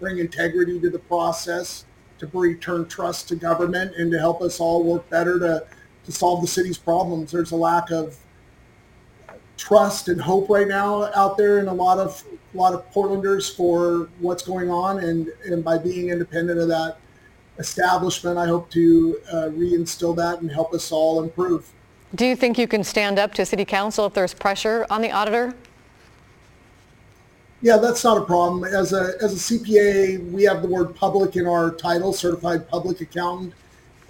bring 0.00 0.18
integrity 0.18 0.80
to 0.80 0.90
the 0.90 0.98
process, 0.98 1.84
to 2.18 2.26
return 2.32 2.86
trust 2.88 3.28
to 3.28 3.36
government, 3.36 3.94
and 3.96 4.10
to 4.10 4.18
help 4.18 4.42
us 4.42 4.58
all 4.58 4.82
work 4.82 5.08
better 5.10 5.38
to, 5.38 5.66
to 6.04 6.12
solve 6.12 6.40
the 6.40 6.48
city's 6.48 6.78
problems. 6.78 7.30
There's 7.30 7.52
a 7.52 7.56
lack 7.56 7.90
of 7.90 8.16
trust 9.56 10.08
and 10.08 10.20
hope 10.20 10.48
right 10.48 10.66
now 10.66 11.10
out 11.14 11.36
there 11.36 11.58
in 11.58 11.68
a 11.68 11.74
lot 11.74 11.98
of 11.98 12.24
a 12.54 12.56
lot 12.56 12.72
of 12.72 12.90
Portlanders 12.92 13.54
for 13.54 14.08
what's 14.18 14.42
going 14.42 14.70
on, 14.70 15.04
and 15.04 15.28
and 15.44 15.62
by 15.62 15.76
being 15.76 16.08
independent 16.08 16.58
of 16.58 16.68
that 16.68 16.96
establishment, 17.60 18.38
I 18.38 18.46
hope 18.46 18.70
to 18.70 19.20
uh, 19.30 19.34
reinstill 19.52 20.16
that 20.16 20.40
and 20.40 20.50
help 20.50 20.74
us 20.74 20.90
all 20.90 21.22
improve. 21.22 21.70
Do 22.14 22.26
you 22.26 22.34
think 22.34 22.58
you 22.58 22.66
can 22.66 22.82
stand 22.82 23.18
up 23.18 23.34
to 23.34 23.46
city 23.46 23.64
council 23.64 24.06
if 24.06 24.14
there's 24.14 24.34
pressure 24.34 24.84
on 24.90 25.00
the 25.02 25.12
auditor? 25.12 25.54
Yeah, 27.62 27.76
that's 27.76 28.02
not 28.02 28.16
a 28.16 28.24
problem. 28.24 28.64
As 28.64 28.92
a 28.94 29.12
as 29.22 29.34
a 29.34 29.58
CPA, 29.58 30.32
we 30.32 30.42
have 30.44 30.62
the 30.62 30.68
word 30.68 30.96
public 30.96 31.36
in 31.36 31.46
our 31.46 31.70
title, 31.70 32.12
certified 32.12 32.66
public 32.68 33.02
accountant, 33.02 33.52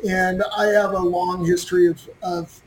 and 0.08 0.42
I 0.56 0.66
have 0.66 0.92
a 0.92 0.98
long 0.98 1.44
history 1.44 1.88
of 1.88 2.08
of 2.22 2.62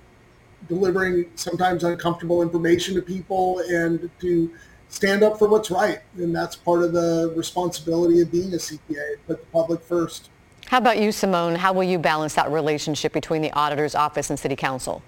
delivering 0.67 1.29
sometimes 1.35 1.83
uncomfortable 1.83 2.41
information 2.41 2.95
to 2.95 3.01
people 3.01 3.59
and 3.69 4.09
to 4.19 4.51
stand 4.89 5.23
up 5.23 5.39
for 5.39 5.47
what's 5.47 5.71
right. 5.71 5.99
And 6.17 6.35
that's 6.35 6.55
part 6.55 6.83
of 6.83 6.93
the 6.93 7.33
responsibility 7.35 8.21
of 8.21 8.31
being 8.31 8.53
a 8.53 8.57
CPA, 8.57 9.17
put 9.25 9.39
the 9.39 9.47
public 9.51 9.81
first. 9.81 10.29
How 10.67 10.77
about 10.77 10.97
you, 10.99 11.11
Simone? 11.11 11.55
How 11.55 11.73
will 11.73 11.83
you 11.83 11.99
balance 11.99 12.33
that 12.35 12.51
relationship 12.51 13.13
between 13.13 13.41
the 13.41 13.51
auditor's 13.51 13.95
office 13.95 14.29
and 14.29 14.39
city 14.39 14.55
council? 14.55 15.01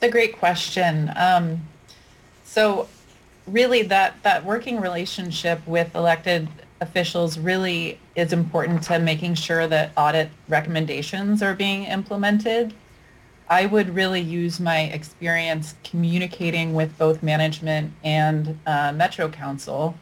That's 0.00 0.10
a 0.10 0.12
great 0.12 0.38
question. 0.38 1.10
Um, 1.16 1.62
so 2.44 2.88
really 3.46 3.82
that, 3.82 4.22
that 4.22 4.44
working 4.44 4.80
relationship 4.80 5.66
with 5.66 5.94
elected 5.94 6.48
officials 6.80 7.38
really 7.38 7.98
is 8.14 8.32
important 8.32 8.82
to 8.84 8.98
making 8.98 9.34
sure 9.34 9.66
that 9.66 9.92
audit 9.96 10.30
recommendations 10.48 11.42
are 11.42 11.54
being 11.54 11.84
implemented. 11.84 12.74
I 13.48 13.66
would 13.66 13.94
really 13.94 14.20
use 14.20 14.58
my 14.60 14.82
experience 14.82 15.74
communicating 15.84 16.74
with 16.74 16.96
both 16.96 17.22
management 17.22 17.92
and 18.02 18.58
uh, 18.66 18.92
Metro 18.92 19.28
Council, 19.28 19.94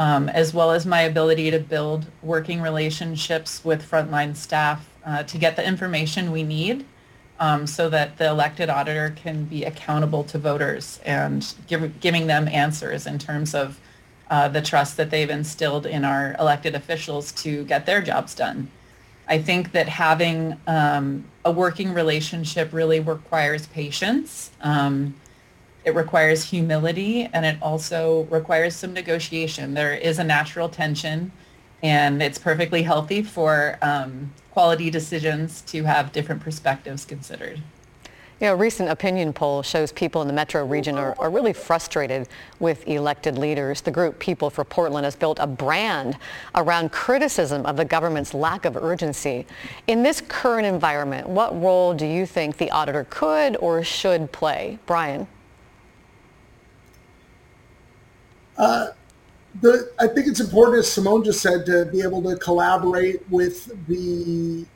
um, 0.00 0.30
as 0.30 0.54
well 0.54 0.72
as 0.72 0.86
my 0.86 1.02
ability 1.02 1.50
to 1.50 1.58
build 1.58 2.06
working 2.22 2.62
relationships 2.62 3.62
with 3.62 3.88
frontline 3.88 4.34
staff 4.34 4.88
uh, 5.04 5.22
to 5.24 5.36
get 5.36 5.56
the 5.56 5.66
information 5.66 6.32
we 6.32 6.42
need 6.42 6.86
um, 7.38 7.66
so 7.66 7.90
that 7.90 8.16
the 8.16 8.26
elected 8.26 8.70
auditor 8.70 9.14
can 9.14 9.44
be 9.44 9.62
accountable 9.62 10.24
to 10.24 10.38
voters 10.38 11.00
and 11.04 11.52
give, 11.66 12.00
giving 12.00 12.26
them 12.28 12.48
answers 12.48 13.06
in 13.06 13.18
terms 13.18 13.54
of 13.54 13.78
uh, 14.30 14.48
the 14.48 14.62
trust 14.62 14.96
that 14.96 15.10
they've 15.10 15.28
instilled 15.28 15.84
in 15.84 16.02
our 16.02 16.34
elected 16.38 16.74
officials 16.74 17.30
to 17.32 17.62
get 17.64 17.84
their 17.84 18.00
jobs 18.00 18.34
done. 18.34 18.70
I 19.28 19.38
think 19.42 19.72
that 19.72 19.86
having 19.86 20.58
um, 20.66 21.26
a 21.44 21.52
working 21.52 21.92
relationship 21.92 22.72
really 22.72 23.00
requires 23.00 23.66
patience. 23.66 24.50
Um, 24.62 25.14
it 25.84 25.94
requires 25.94 26.44
humility 26.44 27.28
and 27.32 27.44
it 27.44 27.56
also 27.62 28.24
requires 28.24 28.76
some 28.76 28.92
negotiation. 28.92 29.74
There 29.74 29.94
is 29.94 30.18
a 30.18 30.24
natural 30.24 30.68
tension 30.68 31.32
and 31.82 32.22
it's 32.22 32.38
perfectly 32.38 32.82
healthy 32.82 33.22
for 33.22 33.78
um, 33.80 34.32
quality 34.50 34.90
decisions 34.90 35.62
to 35.62 35.84
have 35.84 36.12
different 36.12 36.42
perspectives 36.42 37.04
considered. 37.04 37.60
You 38.40 38.46
know, 38.46 38.52
a 38.54 38.56
recent 38.56 38.88
opinion 38.88 39.34
poll 39.34 39.62
shows 39.62 39.92
people 39.92 40.22
in 40.22 40.26
the 40.26 40.32
metro 40.32 40.64
region 40.64 40.96
are, 40.96 41.14
are, 41.18 41.28
really 41.28 41.52
frustrated 41.52 42.26
with 42.58 42.88
elected 42.88 43.36
leaders. 43.36 43.82
The 43.82 43.90
group 43.90 44.18
People 44.18 44.48
for 44.48 44.64
Portland 44.64 45.04
has 45.04 45.14
built 45.14 45.38
a 45.38 45.46
brand 45.46 46.16
around 46.54 46.90
criticism 46.90 47.66
of 47.66 47.76
the 47.76 47.84
government's 47.84 48.32
lack 48.32 48.64
of 48.64 48.78
urgency. 48.78 49.46
In 49.88 50.02
this 50.02 50.22
current 50.22 50.66
environment, 50.66 51.28
what 51.28 51.58
role 51.60 51.92
do 51.92 52.06
you 52.06 52.24
think 52.24 52.56
the 52.56 52.70
auditor 52.70 53.06
could 53.10 53.58
or 53.58 53.84
should 53.84 54.32
play? 54.32 54.78
Brian? 54.86 55.26
Uh, 58.60 58.88
the, 59.62 59.90
I 59.98 60.06
think 60.06 60.26
it's 60.26 60.40
important, 60.40 60.80
as 60.80 60.92
Simone 60.92 61.24
just 61.24 61.40
said, 61.40 61.64
to 61.64 61.86
be 61.86 62.02
able 62.02 62.22
to 62.24 62.36
collaborate 62.36 63.28
with 63.30 63.72
the 63.88 64.66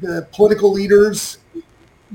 the 0.00 0.26
political 0.32 0.72
leaders. 0.72 1.38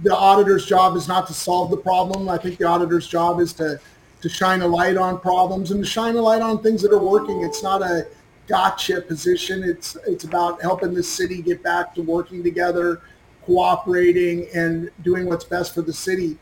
The 0.01 0.13
auditor's 0.13 0.65
job 0.65 0.97
is 0.97 1.07
not 1.07 1.27
to 1.27 1.33
solve 1.33 1.69
the 1.69 1.77
problem. 1.77 2.27
I 2.27 2.39
think 2.39 2.57
the 2.57 2.65
auditor's 2.65 3.07
job 3.07 3.39
is 3.39 3.53
to 3.53 3.79
to 4.21 4.29
shine 4.29 4.63
a 4.63 4.67
light 4.67 4.97
on 4.97 5.19
problems 5.19 5.69
and 5.69 5.83
to 5.83 5.89
shine 5.89 6.15
a 6.15 6.21
light 6.21 6.41
on 6.41 6.63
things 6.63 6.81
that 6.81 6.91
are 6.91 6.97
working. 6.97 7.43
It's 7.43 7.61
not 7.61 7.83
a 7.83 8.07
gotcha 8.47 9.01
position. 9.01 9.63
It's 9.63 9.95
it's 10.07 10.23
about 10.23 10.63
helping 10.63 10.95
the 10.95 11.03
city 11.03 11.43
get 11.43 11.61
back 11.61 11.93
to 11.93 12.01
working 12.01 12.41
together, 12.41 13.01
cooperating, 13.43 14.47
and 14.55 14.89
doing 15.03 15.27
what's 15.27 15.45
best 15.45 15.75
for 15.75 15.83
the 15.83 15.93
city. 15.93 16.39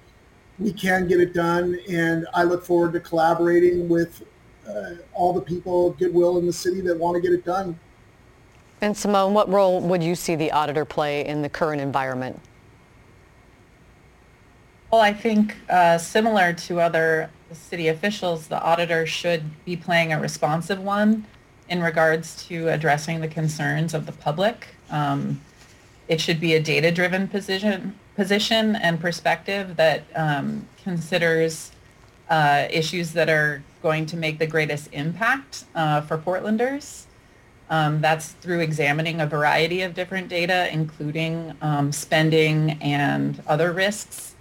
We 0.60 0.72
can 0.72 1.08
get 1.08 1.20
it 1.20 1.34
done, 1.34 1.80
and 1.90 2.28
I 2.34 2.44
look 2.44 2.64
forward 2.64 2.94
to 2.94 3.00
collaborating 3.00 3.90
with 3.90 4.24
uh, 4.68 4.96
all 5.14 5.34
the 5.34 5.42
people 5.42 5.88
of 5.88 5.98
goodwill 5.98 6.38
in 6.38 6.46
the 6.46 6.54
city 6.54 6.82
that 6.82 6.98
want 6.98 7.16
to 7.16 7.22
get 7.22 7.32
it 7.32 7.44
done. 7.44 7.78
And 8.82 8.96
Simone, 8.96 9.34
what 9.34 9.50
role 9.50 9.82
would 9.82 10.04
you 10.04 10.14
see 10.14 10.36
the 10.36 10.52
auditor 10.52 10.86
play 10.86 11.26
in 11.26 11.42
the 11.42 11.50
current 11.50 11.82
environment? 11.82 12.40
Well, 14.92 15.02
I 15.02 15.14
think 15.14 15.56
uh, 15.70 15.98
similar 15.98 16.54
to 16.54 16.80
other 16.80 17.32
city 17.52 17.88
officials, 17.88 18.48
the 18.48 18.62
auditor 18.62 19.06
should 19.08 19.44
be 19.66 19.76
playing 19.76 20.14
a 20.14 20.20
responsive 20.20 20.80
one 20.80 21.26
in 21.70 21.82
regards 21.82 22.46
to 22.48 22.68
addressing 22.70 23.22
the 23.22 23.28
concerns 23.28 23.94
of 23.94 24.06
the 24.06 24.12
public. 24.12 24.68
Um, 24.92 25.42
it 26.08 26.22
should 26.22 26.40
be 26.40 26.54
a 26.54 26.62
data-driven 26.62 27.30
position, 27.30 27.98
position 28.16 28.76
and 28.76 29.00
perspective 29.00 29.76
that 29.76 30.04
um, 30.16 30.68
considers 30.84 31.72
uh, 32.30 32.68
issues 32.70 33.14
that 33.14 33.30
are 33.30 33.64
going 33.82 34.06
to 34.08 34.18
make 34.18 34.40
the 34.40 34.48
greatest 34.48 34.90
impact 34.92 35.66
uh, 35.76 36.02
for 36.02 36.18
Portlanders. 36.18 37.06
Um, 37.70 38.02
that's 38.02 38.30
through 38.34 38.60
examining 38.60 39.22
a 39.22 39.26
variety 39.26 39.82
of 39.82 39.94
different 39.94 40.30
data, 40.30 40.72
including 40.72 41.54
um, 41.62 41.92
spending 41.92 42.72
and 42.82 43.42
other 43.48 43.72
risks. 43.72 44.36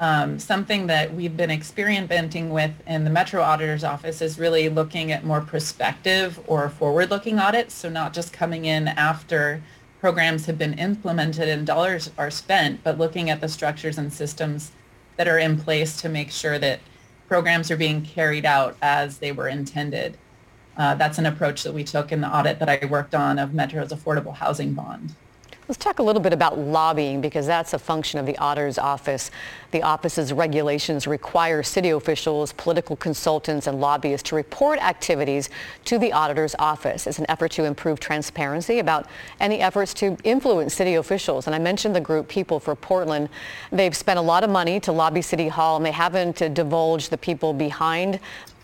Um, 0.00 0.38
something 0.38 0.88
that 0.88 1.14
we've 1.14 1.36
been 1.36 1.50
experimenting 1.50 2.50
with 2.50 2.72
in 2.88 3.04
the 3.04 3.10
Metro 3.10 3.40
Auditor's 3.40 3.84
Office 3.84 4.20
is 4.20 4.38
really 4.38 4.68
looking 4.68 5.12
at 5.12 5.24
more 5.24 5.40
prospective 5.40 6.40
or 6.46 6.68
forward-looking 6.68 7.38
audits, 7.38 7.74
so 7.74 7.88
not 7.88 8.12
just 8.12 8.32
coming 8.32 8.64
in 8.64 8.88
after 8.88 9.62
programs 10.02 10.46
have 10.46 10.58
been 10.58 10.74
implemented 10.80 11.48
and 11.48 11.64
dollars 11.64 12.10
are 12.18 12.28
spent, 12.28 12.82
but 12.82 12.98
looking 12.98 13.30
at 13.30 13.40
the 13.40 13.46
structures 13.46 13.98
and 13.98 14.12
systems 14.12 14.72
that 15.16 15.28
are 15.28 15.38
in 15.38 15.56
place 15.56 15.96
to 15.96 16.08
make 16.08 16.28
sure 16.28 16.58
that 16.58 16.80
programs 17.28 17.70
are 17.70 17.76
being 17.76 18.02
carried 18.02 18.44
out 18.44 18.76
as 18.82 19.18
they 19.18 19.30
were 19.30 19.46
intended. 19.46 20.18
Uh, 20.76 20.96
that's 20.96 21.18
an 21.18 21.26
approach 21.26 21.62
that 21.62 21.72
we 21.72 21.84
took 21.84 22.10
in 22.10 22.20
the 22.20 22.36
audit 22.36 22.58
that 22.58 22.68
I 22.68 22.84
worked 22.86 23.14
on 23.14 23.38
of 23.38 23.54
Metro's 23.54 23.92
affordable 23.92 24.34
housing 24.34 24.72
bond. 24.74 25.14
Let's 25.68 25.78
talk 25.78 26.00
a 26.00 26.02
little 26.02 26.20
bit 26.20 26.32
about 26.32 26.58
lobbying 26.58 27.20
because 27.20 27.46
that's 27.46 27.72
a 27.72 27.78
function 27.78 28.18
of 28.18 28.26
the 28.26 28.36
auditor's 28.38 28.78
office. 28.78 29.30
The 29.70 29.82
office's 29.82 30.32
regulations 30.32 31.06
require 31.06 31.62
city 31.62 31.90
officials, 31.90 32.52
political 32.54 32.96
consultants, 32.96 33.68
and 33.68 33.80
lobbyists 33.80 34.28
to 34.30 34.34
report 34.34 34.80
activities 34.80 35.50
to 35.84 36.00
the 36.00 36.12
auditor's 36.12 36.56
office. 36.58 37.06
It's 37.06 37.20
an 37.20 37.26
effort 37.28 37.52
to 37.52 37.64
improve 37.64 38.00
transparency 38.00 38.80
about 38.80 39.06
any 39.38 39.60
efforts 39.60 39.94
to 39.94 40.16
influence 40.24 40.74
city 40.74 40.96
officials. 40.96 41.46
And 41.46 41.54
I 41.54 41.60
mentioned 41.60 41.94
the 41.94 42.00
group 42.00 42.26
People 42.26 42.58
for 42.58 42.74
Portland. 42.74 43.28
They've 43.70 43.96
spent 43.96 44.18
a 44.18 44.22
lot 44.22 44.42
of 44.42 44.50
money 44.50 44.80
to 44.80 44.90
lobby 44.90 45.22
City 45.22 45.46
Hall 45.46 45.76
and 45.76 45.86
they 45.86 45.92
haven't 45.92 46.54
divulged 46.54 47.10
the 47.10 47.18
people 47.18 47.54
behind 47.54 48.18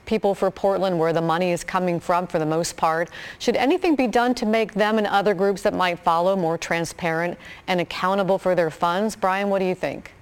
People 0.09 0.35
for 0.35 0.51
Portland, 0.51 0.99
where 0.99 1.13
the 1.13 1.21
money 1.21 1.53
is 1.53 1.63
coming 1.63 2.01
from 2.01 2.27
for 2.27 2.39
the 2.39 2.47
most 2.47 2.79
part. 2.79 3.11
Should 3.39 3.57
anything 3.57 3.95
be 3.95 4.07
done 4.07 4.35
to 4.37 4.47
make 4.47 4.73
them 4.73 4.97
and 4.97 5.07
other 5.07 5.35
groups 5.35 5.61
that 5.63 5.75
might 5.75 5.99
follow 5.99 6.35
more 6.35 6.57
transparent 6.57 7.37
and 7.67 7.79
accountable 7.79 8.39
for 8.39 8.55
their 8.55 8.71
funds? 8.71 9.15
Brian, 9.15 9.51
what 9.51 9.59
do 9.59 9.67
you 9.67 9.75
think? 9.75 10.13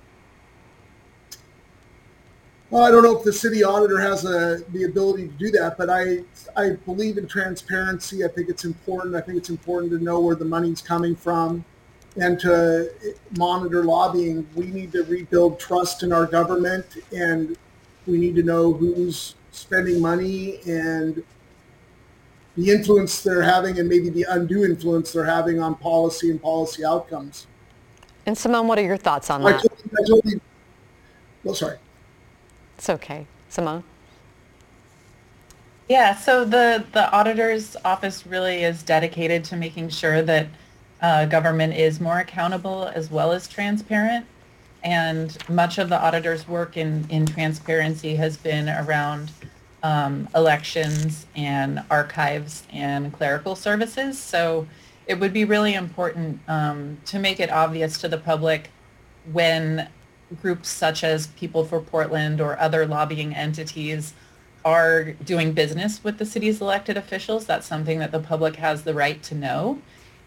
Well, 2.68 2.82
I 2.82 2.90
don't 2.90 3.04
know 3.04 3.16
if 3.16 3.22
the 3.22 3.32
city 3.32 3.62
auditor 3.62 4.00
has 4.00 4.24
a, 4.24 4.64
the 4.72 4.86
ability 4.86 5.28
to 5.28 5.34
do 5.34 5.52
that, 5.52 5.78
but 5.78 5.88
I 5.88 6.24
I 6.56 6.70
believe 6.84 7.16
in 7.16 7.28
transparency. 7.28 8.24
I 8.24 8.28
think 8.28 8.48
it's 8.48 8.64
important. 8.64 9.14
I 9.14 9.20
think 9.20 9.38
it's 9.38 9.50
important 9.50 9.92
to 9.92 10.02
know 10.02 10.18
where 10.18 10.34
the 10.34 10.46
money's 10.46 10.82
coming 10.82 11.14
from 11.14 11.64
and 12.16 12.40
to 12.40 12.90
eh, 13.04 13.10
monitor 13.38 13.84
lobbying. 13.84 14.48
We 14.56 14.66
need 14.66 14.90
to 14.92 15.04
rebuild 15.04 15.60
trust 15.60 16.02
in 16.02 16.12
our 16.12 16.26
government 16.26 16.86
and 17.14 17.56
we 18.04 18.18
need 18.18 18.34
to 18.34 18.42
know 18.42 18.72
who's 18.72 19.36
spending 19.56 20.00
money 20.00 20.60
and 20.66 21.22
the 22.56 22.70
influence 22.70 23.22
they're 23.22 23.42
having 23.42 23.78
and 23.78 23.88
maybe 23.88 24.08
the 24.08 24.26
undue 24.28 24.64
influence 24.64 25.12
they're 25.12 25.24
having 25.24 25.60
on 25.60 25.74
policy 25.74 26.30
and 26.30 26.40
policy 26.40 26.84
outcomes. 26.84 27.46
And 28.24 28.36
Simone, 28.36 28.66
what 28.66 28.78
are 28.78 28.82
your 28.82 28.96
thoughts 28.96 29.30
on 29.30 29.46
I 29.46 29.52
that? 29.52 29.62
Told, 29.62 29.80
I 29.98 30.08
told 30.08 30.24
you, 30.24 30.40
well, 31.44 31.54
sorry. 31.54 31.78
It's 32.76 32.90
okay. 32.90 33.26
Simone? 33.48 33.84
Yeah, 35.88 36.16
so 36.16 36.44
the, 36.44 36.84
the 36.92 37.10
auditor's 37.12 37.76
office 37.84 38.26
really 38.26 38.64
is 38.64 38.82
dedicated 38.82 39.44
to 39.44 39.56
making 39.56 39.90
sure 39.90 40.20
that 40.22 40.48
uh, 41.00 41.26
government 41.26 41.74
is 41.74 42.00
more 42.00 42.18
accountable 42.18 42.90
as 42.94 43.10
well 43.10 43.32
as 43.32 43.46
transparent. 43.46 44.26
And 44.86 45.36
much 45.48 45.78
of 45.78 45.88
the 45.88 46.00
auditor's 46.00 46.46
work 46.46 46.76
in, 46.76 47.06
in 47.10 47.26
transparency 47.26 48.14
has 48.14 48.36
been 48.36 48.68
around 48.68 49.32
um, 49.82 50.28
elections 50.32 51.26
and 51.34 51.82
archives 51.90 52.62
and 52.72 53.12
clerical 53.12 53.56
services. 53.56 54.16
So 54.16 54.68
it 55.08 55.18
would 55.18 55.32
be 55.32 55.44
really 55.44 55.74
important 55.74 56.38
um, 56.46 56.98
to 57.06 57.18
make 57.18 57.40
it 57.40 57.50
obvious 57.50 57.98
to 57.98 58.08
the 58.08 58.16
public 58.16 58.70
when 59.32 59.88
groups 60.40 60.68
such 60.68 61.02
as 61.02 61.26
People 61.28 61.64
for 61.64 61.80
Portland 61.80 62.40
or 62.40 62.56
other 62.60 62.86
lobbying 62.86 63.34
entities 63.34 64.14
are 64.64 65.12
doing 65.24 65.52
business 65.52 66.04
with 66.04 66.18
the 66.18 66.26
city's 66.26 66.60
elected 66.60 66.96
officials. 66.96 67.44
That's 67.44 67.66
something 67.66 67.98
that 67.98 68.12
the 68.12 68.20
public 68.20 68.54
has 68.56 68.84
the 68.84 68.94
right 68.94 69.20
to 69.24 69.34
know. 69.34 69.82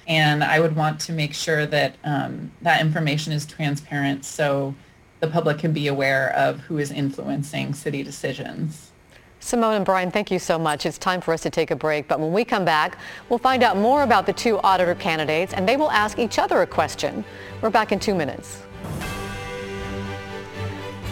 And 0.09 0.43
I 0.43 0.59
would 0.59 0.75
want 0.75 0.99
to 1.01 1.13
make 1.13 1.35
sure 1.35 1.67
that 1.67 1.95
um, 2.03 2.51
that 2.63 2.81
information 2.81 3.31
is 3.31 3.45
transparent 3.45 4.25
so 4.25 4.73
the 5.19 5.27
public 5.27 5.59
can 5.59 5.71
be 5.71 5.87
aware 5.87 6.33
of 6.35 6.59
who 6.61 6.79
is 6.79 6.91
influencing 6.91 7.75
city 7.75 8.01
decisions. 8.01 8.91
Simone 9.39 9.75
and 9.75 9.85
Brian, 9.85 10.09
thank 10.11 10.31
you 10.31 10.39
so 10.39 10.57
much. 10.57 10.85
It's 10.85 10.97
time 10.97 11.21
for 11.21 11.33
us 11.33 11.41
to 11.41 11.49
take 11.49 11.71
a 11.71 11.75
break, 11.75 12.07
but 12.07 12.19
when 12.19 12.33
we 12.33 12.43
come 12.43 12.65
back, 12.65 12.97
we'll 13.29 13.39
find 13.39 13.63
out 13.63 13.77
more 13.77 14.01
about 14.01 14.25
the 14.25 14.33
two 14.33 14.57
auditor 14.59 14.95
candidates 14.95 15.53
and 15.53 15.69
they 15.69 15.77
will 15.77 15.91
ask 15.91 16.17
each 16.17 16.39
other 16.39 16.61
a 16.63 16.67
question. 16.67 17.23
We're 17.61 17.69
back 17.69 17.91
in 17.91 17.99
two 17.99 18.15
minutes. 18.15 18.63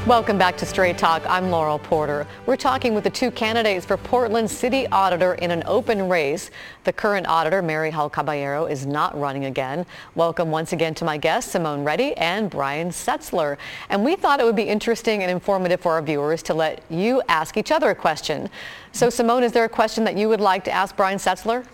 Welcome 0.07 0.37
back 0.37 0.55
to 0.59 0.65
Straight 0.65 0.97
Talk. 0.97 1.21
I'm 1.27 1.51
Laurel 1.51 1.79
Porter. 1.79 2.25
We're 2.45 2.55
talking 2.55 2.95
with 2.95 3.03
the 3.03 3.09
two 3.09 3.29
candidates 3.29 3.85
for 3.85 3.97
Portland 3.97 4.49
City 4.49 4.87
Auditor 4.87 5.33
in 5.33 5.51
an 5.51 5.63
open 5.65 6.07
race. 6.07 6.49
The 6.85 6.93
current 6.93 7.27
auditor, 7.27 7.61
Mary 7.61 7.91
Hull 7.91 8.09
Caballero, 8.09 8.67
is 8.67 8.85
not 8.85 9.19
running 9.19 9.43
again. 9.43 9.85
Welcome 10.15 10.49
once 10.49 10.71
again 10.71 10.93
to 10.95 11.03
my 11.03 11.17
guests, 11.17 11.51
Simone 11.51 11.83
Rede 11.83 12.13
and 12.15 12.49
Brian 12.49 12.87
Setzler. 12.87 13.57
And 13.89 14.05
we 14.05 14.15
thought 14.15 14.39
it 14.39 14.45
would 14.45 14.55
be 14.55 14.63
interesting 14.63 15.23
and 15.23 15.29
informative 15.29 15.81
for 15.81 15.91
our 15.95 16.01
viewers 16.01 16.41
to 16.43 16.53
let 16.53 16.81
you 16.89 17.21
ask 17.27 17.57
each 17.57 17.69
other 17.69 17.89
a 17.89 17.95
question. 17.95 18.49
So 18.93 19.09
Simone, 19.09 19.43
is 19.43 19.51
there 19.51 19.65
a 19.65 19.69
question 19.69 20.05
that 20.05 20.15
you 20.15 20.29
would 20.29 20.39
like 20.39 20.63
to 20.63 20.71
ask 20.71 20.95
Brian 20.95 21.17
Setzler? 21.17 21.65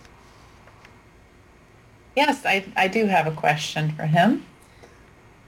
Yes, 2.16 2.44
I, 2.48 2.66
I 2.76 2.88
do 2.88 3.06
have 3.06 3.28
a 3.28 3.32
question 3.32 3.92
for 3.92 4.08
him. 4.08 4.44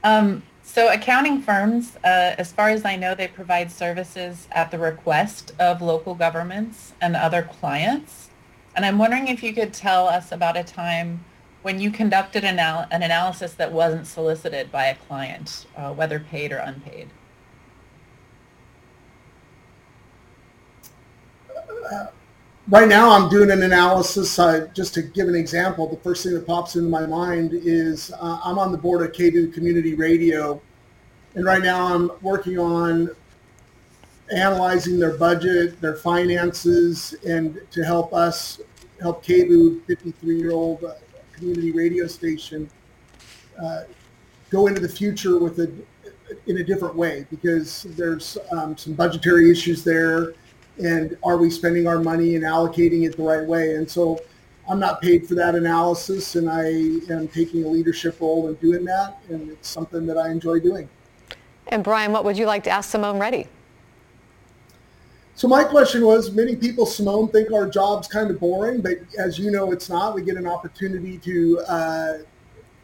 Um, 0.03 0.43
so 0.75 0.91
accounting 0.91 1.41
firms, 1.41 1.95
uh, 2.03 2.35
as 2.37 2.51
far 2.51 2.67
as 2.67 2.83
I 2.83 2.97
know, 2.97 3.15
they 3.15 3.29
provide 3.29 3.71
services 3.71 4.49
at 4.51 4.71
the 4.71 4.77
request 4.77 5.53
of 5.57 5.81
local 5.81 6.15
governments 6.15 6.91
and 6.99 7.15
other 7.15 7.43
clients. 7.43 8.29
And 8.75 8.85
I'm 8.85 8.97
wondering 8.97 9.29
if 9.29 9.41
you 9.41 9.53
could 9.53 9.73
tell 9.73 10.05
us 10.09 10.33
about 10.33 10.57
a 10.57 10.65
time 10.65 11.23
when 11.61 11.79
you 11.79 11.91
conducted 11.91 12.43
an, 12.43 12.59
al- 12.59 12.87
an 12.91 13.03
analysis 13.03 13.53
that 13.53 13.71
wasn't 13.71 14.05
solicited 14.05 14.69
by 14.69 14.87
a 14.87 14.95
client, 14.95 15.65
uh, 15.77 15.93
whether 15.93 16.19
paid 16.19 16.51
or 16.51 16.57
unpaid. 16.57 17.07
Right 22.67 22.87
now 22.87 23.11
I'm 23.11 23.29
doing 23.29 23.51
an 23.51 23.61
analysis. 23.61 24.39
Uh, 24.39 24.67
just 24.73 24.95
to 24.95 25.03
give 25.03 25.27
an 25.27 25.35
example, 25.35 25.87
the 25.87 25.97
first 25.97 26.23
thing 26.23 26.33
that 26.33 26.47
pops 26.47 26.75
into 26.75 26.89
my 26.89 27.05
mind 27.05 27.51
is 27.53 28.11
uh, 28.19 28.39
I'm 28.43 28.57
on 28.57 28.71
the 28.71 28.77
board 28.77 29.07
of 29.07 29.11
KBOO 29.11 29.53
Community 29.53 29.93
Radio, 29.93 30.59
and 31.35 31.45
right 31.45 31.61
now 31.61 31.93
I'm 31.93 32.09
working 32.23 32.57
on 32.57 33.11
analyzing 34.35 34.97
their 34.97 35.15
budget, 35.15 35.79
their 35.79 35.95
finances, 35.95 37.13
and 37.27 37.61
to 37.69 37.83
help 37.83 38.15
us 38.15 38.59
help 38.99 39.23
KBOO, 39.23 39.81
53-year-old 39.81 40.83
uh, 40.83 40.93
community 41.33 41.71
radio 41.71 42.07
station, 42.07 42.67
uh, 43.63 43.83
go 44.49 44.65
into 44.65 44.81
the 44.81 44.89
future 44.89 45.37
with 45.37 45.59
a 45.59 45.71
in 46.47 46.57
a 46.57 46.63
different 46.63 46.95
way 46.95 47.27
because 47.29 47.83
there's 47.95 48.39
um, 48.51 48.75
some 48.75 48.93
budgetary 48.93 49.51
issues 49.51 49.83
there 49.83 50.33
and 50.77 51.17
are 51.23 51.37
we 51.37 51.49
spending 51.49 51.87
our 51.87 51.99
money 51.99 52.35
and 52.35 52.43
allocating 52.43 53.05
it 53.05 53.17
the 53.17 53.23
right 53.23 53.45
way? 53.45 53.75
And 53.75 53.89
so 53.89 54.19
I'm 54.67 54.79
not 54.79 55.01
paid 55.01 55.27
for 55.27 55.35
that 55.35 55.55
analysis 55.55 56.35
and 56.35 56.49
I 56.49 56.67
am 57.13 57.27
taking 57.27 57.63
a 57.63 57.67
leadership 57.67 58.19
role 58.19 58.47
in 58.49 58.55
doing 58.55 58.83
that 58.85 59.19
and 59.29 59.51
it's 59.51 59.69
something 59.69 60.05
that 60.07 60.17
I 60.17 60.29
enjoy 60.29 60.59
doing. 60.59 60.89
And 61.67 61.83
Brian, 61.83 62.11
what 62.11 62.23
would 62.25 62.37
you 62.37 62.45
like 62.45 62.63
to 62.65 62.69
ask 62.69 62.91
Simone 62.91 63.19
Rede? 63.19 63.47
So 65.37 65.49
my 65.49 65.65
question 65.65 66.05
was, 66.05 66.31
many 66.31 66.55
people, 66.55 66.85
Simone, 66.85 67.27
think 67.27 67.51
our 67.51 67.69
job's 67.69 68.07
kind 68.07 68.31
of 68.31 68.39
boring, 68.39 68.79
but 68.79 68.99
as 69.19 69.37
you 69.37 69.51
know, 69.51 69.73
it's 69.73 69.89
not. 69.89 70.15
We 70.15 70.21
get 70.21 70.37
an 70.37 70.47
opportunity 70.47 71.17
to 71.17 71.59
uh, 71.67 72.17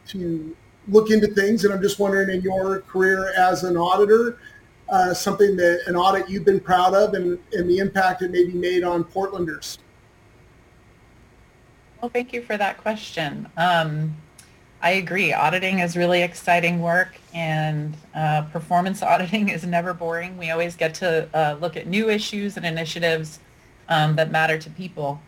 to 0.08 0.54
look 0.88 1.10
into 1.10 1.28
things, 1.28 1.64
and 1.64 1.72
I'm 1.72 1.80
just 1.80 1.98
wondering, 1.98 2.28
in 2.28 2.42
your 2.42 2.80
career 2.80 3.32
as 3.38 3.64
an 3.64 3.78
auditor, 3.78 4.38
uh, 4.92 5.14
something 5.14 5.56
that 5.56 5.80
an 5.86 5.96
audit 5.96 6.28
you've 6.28 6.44
been 6.44 6.60
proud 6.60 6.94
of 6.94 7.14
and, 7.14 7.38
and 7.52 7.68
the 7.68 7.78
impact 7.78 8.20
it 8.20 8.30
maybe 8.30 8.52
made 8.52 8.84
on 8.84 9.02
Portlanders? 9.02 9.78
Well, 12.00 12.10
thank 12.10 12.32
you 12.32 12.42
for 12.42 12.58
that 12.58 12.78
question. 12.78 13.48
Um, 13.56 14.14
I 14.82 14.90
agree. 14.92 15.32
Auditing 15.32 15.78
is 15.78 15.96
really 15.96 16.22
exciting 16.22 16.82
work 16.82 17.16
and 17.32 17.96
uh, 18.14 18.42
performance 18.52 19.02
auditing 19.02 19.48
is 19.48 19.64
never 19.64 19.94
boring. 19.94 20.36
We 20.36 20.50
always 20.50 20.76
get 20.76 20.94
to 20.96 21.26
uh, 21.32 21.56
look 21.58 21.76
at 21.76 21.86
new 21.86 22.10
issues 22.10 22.58
and 22.58 22.66
initiatives 22.66 23.40
um, 23.88 24.16
that 24.16 24.30
matter 24.30 24.58
to 24.58 24.70
people. 24.70 25.22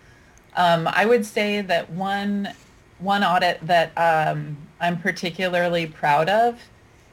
Um, 0.57 0.89
I 0.93 1.07
would 1.07 1.25
say 1.25 1.63
that 1.63 1.89
one, 1.91 2.53
one 2.99 3.25
audit 3.25 3.67
that 3.67 3.93
um, 3.97 4.59
I'm 4.79 5.01
particularly 5.01 5.87
proud 5.87 6.29
of 6.29 6.61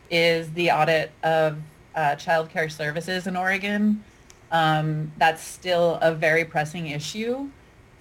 is 0.09 0.51
the 0.51 0.71
audit 0.71 1.11
of 1.23 1.57
uh, 1.95 2.15
child 2.15 2.49
care 2.49 2.69
services 2.69 3.27
in 3.27 3.35
Oregon. 3.35 4.03
Um, 4.51 5.11
that's 5.17 5.41
still 5.41 5.97
a 6.01 6.13
very 6.13 6.43
pressing 6.43 6.87
issue 6.87 7.49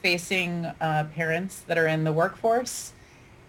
facing 0.03 0.65
uh, 0.81 1.07
parents 1.15 1.61
that 1.67 1.79
are 1.79 1.87
in 1.87 2.05
the 2.05 2.13
workforce. 2.13 2.93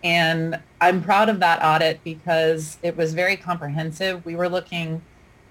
And 0.04 0.60
I'm 0.80 1.04
proud 1.04 1.30
of 1.30 1.40
that 1.40 1.64
audit 1.64 2.04
because 2.04 2.78
it 2.82 2.98
was 2.98 3.14
very 3.14 3.38
comprehensive. 3.38 4.26
We 4.26 4.36
were 4.36 4.50
looking 4.50 5.02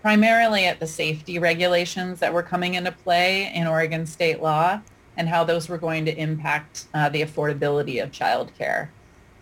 primarily 0.03 0.65
at 0.65 0.81
the 0.81 0.87
safety 0.87 1.39
regulations 1.39 2.21
that 2.21 2.33
were 2.33 2.43
coming 2.43 2.75
into 2.75 2.91
play 2.91 3.53
in 3.55 3.67
Oregon 3.67 4.07
state 4.07 4.41
law 4.41 4.81
and 5.17 5.29
how 5.29 5.45
those 5.45 5.69
were 5.69 5.79
going 5.79 6.05
to 6.07 6.17
impact 6.17 6.87
uh, 6.95 7.09
the 7.09 7.23
affordability 7.23 8.03
of 8.03 8.11
childcare. 8.11 8.89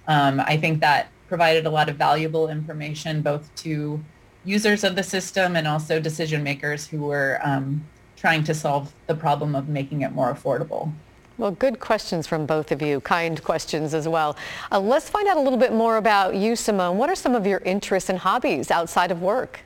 Um, 0.07 0.41
I 0.41 0.57
think 0.57 0.81
that 0.81 1.09
provided 1.29 1.67
a 1.67 1.71
lot 1.71 1.89
of 1.89 1.97
valuable 1.97 2.49
information 2.49 3.23
both 3.23 3.55
to 3.57 4.03
users 4.45 4.85
of 4.85 4.97
the 4.97 5.03
system 5.03 5.57
and 5.57 5.67
also 5.67 6.01
decision 6.01 6.43
makers 6.43 6.87
who 6.87 7.03
were 7.03 7.39
um, 7.43 7.85
trying 8.17 8.45
to 8.45 8.55
solve 8.55 8.93
the 9.07 9.15
problem 9.15 9.55
of 9.55 9.69
making 9.69 10.03
it 10.03 10.13
more 10.13 10.33
affordable. 10.33 10.93
Well, 11.39 11.53
good 11.53 11.79
questions 11.79 12.27
from 12.27 12.47
both 12.47 12.73
of 12.73 12.83
you, 12.83 13.01
kind 13.01 13.43
questions 13.45 13.95
as 13.95 14.09
well. 14.09 14.37
Uh, 14.73 14.81
let's 14.81 15.09
find 15.09 15.29
out 15.29 15.37
a 15.37 15.41
little 15.41 15.59
bit 15.59 15.73
more 15.73 15.97
about 15.97 16.35
you, 16.35 16.57
Simone. 16.57 16.99
What 16.99 17.09
are 17.09 17.15
some 17.15 17.37
of 17.37 17.47
your 17.47 17.61
interests 17.61 18.11
and 18.11 18.19
hobbies 18.19 18.73
outside 18.73 19.13
of 19.13 19.23
work? 19.23 19.61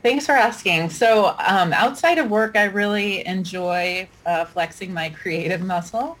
Thanks 0.00 0.26
for 0.26 0.32
asking. 0.32 0.90
So 0.90 1.34
um, 1.44 1.72
outside 1.72 2.18
of 2.18 2.30
work, 2.30 2.56
I 2.56 2.64
really 2.64 3.26
enjoy 3.26 4.08
uh, 4.24 4.44
flexing 4.44 4.94
my 4.94 5.10
creative 5.10 5.60
muscle. 5.60 6.16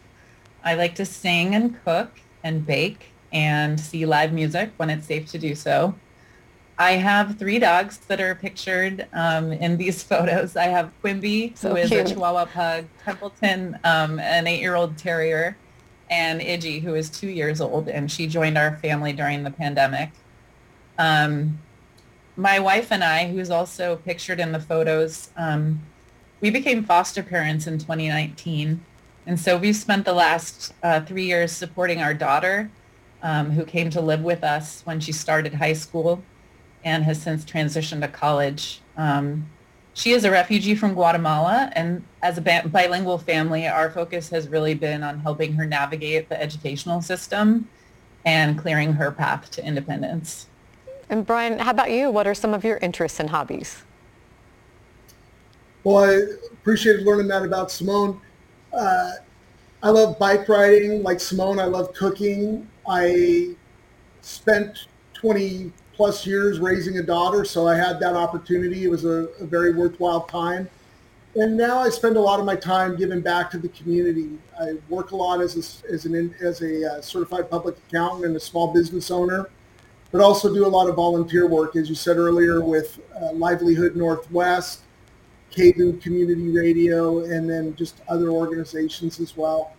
I 0.64 0.74
like 0.74 0.96
to 0.96 1.04
sing 1.04 1.54
and 1.54 1.76
cook 1.84 2.10
and 2.42 2.66
bake 2.66 3.12
and 3.32 3.78
see 3.78 4.04
live 4.04 4.32
music 4.32 4.72
when 4.78 4.90
it's 4.90 5.06
safe 5.06 5.30
to 5.30 5.38
do 5.38 5.54
so. 5.54 5.94
I 6.80 6.92
have 6.92 7.38
three 7.38 7.58
dogs 7.58 7.98
that 8.06 8.20
are 8.20 8.36
pictured 8.36 9.08
um, 9.12 9.52
in 9.52 9.76
these 9.76 10.02
photos. 10.10 10.56
I 10.56 10.66
have 10.66 10.92
Quimby, 11.02 11.56
So 11.56 11.70
who 11.70 11.76
is 11.76 11.88
cute. 11.90 12.06
a 12.06 12.14
Chihuahua 12.14 12.46
pug, 12.46 12.84
Templeton, 13.04 13.78
um, 13.82 14.20
an 14.20 14.46
eight-year-old 14.46 14.96
terrier, 14.96 15.56
and 16.08 16.40
Iggy, 16.40 16.80
who 16.80 16.94
is 16.94 17.10
two 17.10 17.28
years 17.28 17.60
old, 17.60 17.88
and 17.88 18.10
she 18.10 18.28
joined 18.28 18.56
our 18.56 18.76
family 18.76 19.12
during 19.12 19.42
the 19.42 19.50
pandemic. 19.50 20.10
Um, 20.98 21.58
my 22.36 22.60
wife 22.60 22.92
and 22.92 23.02
I, 23.02 23.28
who's 23.28 23.50
also 23.50 23.96
pictured 23.96 24.38
in 24.38 24.52
the 24.52 24.60
photos, 24.60 25.30
um, 25.36 25.82
we 26.40 26.50
became 26.50 26.84
foster 26.84 27.24
parents 27.24 27.66
in 27.66 27.78
2019. 27.78 28.84
And 29.26 29.38
so 29.38 29.58
we've 29.58 29.74
spent 29.76 30.04
the 30.04 30.12
last 30.12 30.72
uh, 30.84 31.00
three 31.00 31.26
years 31.26 31.50
supporting 31.50 32.00
our 32.00 32.14
daughter, 32.14 32.70
um, 33.20 33.50
who 33.50 33.64
came 33.64 33.90
to 33.90 34.00
live 34.00 34.22
with 34.22 34.44
us 34.44 34.82
when 34.84 35.00
she 35.00 35.10
started 35.10 35.54
high 35.54 35.72
school 35.72 36.22
and 36.88 37.04
has 37.04 37.20
since 37.20 37.44
transitioned 37.44 38.00
to 38.00 38.08
college. 38.08 38.80
Um, 38.96 39.46
she 39.92 40.12
is 40.12 40.24
a 40.24 40.30
refugee 40.30 40.74
from 40.74 40.94
Guatemala, 40.94 41.70
and 41.74 42.02
as 42.22 42.38
a 42.38 42.40
ba- 42.40 42.66
bilingual 42.66 43.18
family, 43.18 43.66
our 43.66 43.90
focus 43.90 44.30
has 44.30 44.48
really 44.48 44.74
been 44.74 45.02
on 45.02 45.20
helping 45.20 45.52
her 45.54 45.66
navigate 45.66 46.30
the 46.30 46.40
educational 46.40 47.02
system 47.02 47.68
and 48.24 48.58
clearing 48.58 48.94
her 48.94 49.10
path 49.10 49.50
to 49.50 49.64
independence. 49.64 50.46
And 51.10 51.26
Brian, 51.26 51.58
how 51.58 51.72
about 51.72 51.90
you? 51.90 52.10
What 52.10 52.26
are 52.26 52.34
some 52.34 52.54
of 52.54 52.64
your 52.64 52.78
interests 52.78 53.20
and 53.20 53.28
hobbies? 53.28 53.82
Well, 55.84 56.04
I 56.04 56.22
appreciated 56.52 57.04
learning 57.04 57.28
that 57.28 57.44
about 57.44 57.70
Simone. 57.70 58.20
Uh, 58.72 59.12
I 59.82 59.90
love 59.90 60.18
bike 60.18 60.48
riding 60.48 61.02
like 61.02 61.20
Simone. 61.20 61.58
I 61.58 61.64
love 61.64 61.92
cooking. 61.92 62.66
I 62.88 63.54
spent 64.22 64.86
20 65.14 65.72
plus 65.98 66.24
years 66.24 66.60
raising 66.60 66.98
a 66.98 67.02
daughter, 67.02 67.44
so 67.44 67.66
I 67.66 67.74
had 67.74 67.98
that 67.98 68.14
opportunity. 68.14 68.84
It 68.84 68.88
was 68.88 69.04
a, 69.04 69.26
a 69.40 69.44
very 69.44 69.74
worthwhile 69.74 70.20
time. 70.22 70.70
And 71.34 71.56
now 71.56 71.80
I 71.80 71.88
spend 71.88 72.16
a 72.16 72.20
lot 72.20 72.38
of 72.38 72.46
my 72.46 72.54
time 72.54 72.94
giving 72.94 73.20
back 73.20 73.50
to 73.50 73.58
the 73.58 73.68
community. 73.70 74.38
I 74.60 74.74
work 74.88 75.10
a 75.10 75.16
lot 75.16 75.40
as 75.40 75.56
a, 75.56 75.92
as 75.92 76.06
an 76.06 76.32
as 76.40 76.62
a 76.62 76.88
uh, 76.88 77.00
certified 77.00 77.50
public 77.50 77.76
accountant 77.88 78.26
and 78.26 78.36
a 78.36 78.40
small 78.40 78.72
business 78.72 79.10
owner, 79.10 79.50
but 80.12 80.20
also 80.20 80.54
do 80.54 80.64
a 80.64 80.68
lot 80.68 80.88
of 80.88 80.94
volunteer 80.94 81.48
work, 81.48 81.74
as 81.74 81.88
you 81.88 81.96
said 81.96 82.16
earlier, 82.16 82.64
with 82.64 83.00
uh, 83.20 83.32
Livelihood 83.32 83.96
Northwest, 83.96 84.82
KBOO 85.50 86.00
Community 86.00 86.48
Radio, 86.50 87.24
and 87.24 87.50
then 87.50 87.74
just 87.74 88.02
other 88.08 88.28
organizations 88.28 89.18
as 89.18 89.36
well. 89.36 89.72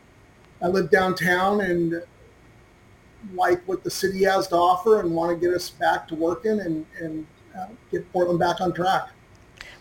I 0.61 0.67
live 0.67 0.91
downtown 0.91 1.61
and 1.61 2.03
like 3.33 3.61
what 3.67 3.83
the 3.83 3.91
city 3.91 4.23
has 4.23 4.47
to 4.47 4.55
offer 4.55 4.99
and 4.99 5.13
want 5.13 5.31
to 5.31 5.45
get 5.45 5.55
us 5.55 5.69
back 5.69 6.07
to 6.07 6.15
working 6.15 6.59
and, 6.59 6.85
and 6.99 7.27
uh, 7.57 7.67
get 7.91 8.11
Portland 8.11 8.39
back 8.39 8.61
on 8.61 8.73
track. 8.73 9.09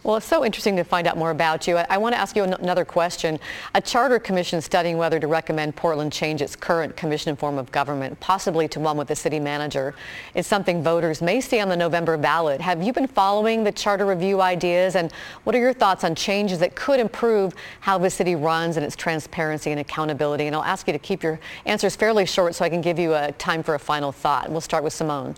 Well, 0.04 0.16
it's 0.16 0.26
so 0.26 0.44
interesting 0.44 0.76
to 0.76 0.84
find 0.84 1.08
out 1.08 1.18
more 1.18 1.30
about 1.30 1.66
you. 1.66 1.76
I, 1.76 1.86
I 1.90 1.98
want 1.98 2.14
to 2.14 2.20
ask 2.20 2.36
you 2.36 2.44
an- 2.44 2.54
another 2.54 2.84
question. 2.84 3.38
A 3.74 3.80
charter 3.80 4.18
commission 4.20 4.60
studying 4.60 4.96
whether 4.96 5.18
to 5.18 5.26
recommend 5.26 5.74
Portland 5.74 6.12
change 6.12 6.40
its 6.40 6.54
current 6.54 6.96
commission 6.96 7.34
form 7.34 7.58
of 7.58 7.70
government, 7.72 8.18
possibly 8.20 8.68
to 8.68 8.80
one 8.80 8.96
with 8.96 9.10
a 9.10 9.16
city 9.16 9.40
manager, 9.40 9.94
is 10.34 10.46
something 10.46 10.82
voters 10.82 11.20
may 11.20 11.40
see 11.40 11.58
on 11.60 11.68
the 11.68 11.76
November 11.76 12.16
ballot. 12.16 12.60
Have 12.60 12.80
you 12.80 12.92
been 12.92 13.08
following 13.08 13.64
the 13.64 13.72
charter 13.72 14.06
review 14.06 14.40
ideas, 14.40 14.94
and 14.94 15.12
what 15.42 15.56
are 15.56 15.60
your 15.60 15.74
thoughts 15.74 16.04
on 16.04 16.14
changes 16.14 16.60
that 16.60 16.76
could 16.76 17.00
improve 17.00 17.54
how 17.80 17.98
the 17.98 18.08
city 18.08 18.36
runs 18.36 18.76
and 18.76 18.86
its 18.86 18.94
transparency 18.94 19.72
and 19.72 19.80
accountability? 19.80 20.46
And 20.46 20.54
I'll 20.54 20.62
ask 20.62 20.86
you 20.86 20.92
to 20.92 20.98
keep 20.98 21.24
your 21.24 21.40
answers 21.66 21.96
fairly 21.96 22.24
short 22.24 22.54
so 22.54 22.64
I 22.64 22.68
can 22.68 22.80
give 22.80 23.00
you 23.00 23.14
a 23.14 23.32
time 23.32 23.64
for 23.64 23.74
a 23.74 23.78
final 23.80 24.12
thought. 24.12 24.48
We'll 24.48 24.60
start 24.60 24.84
with 24.84 24.92
Simone. 24.92 25.34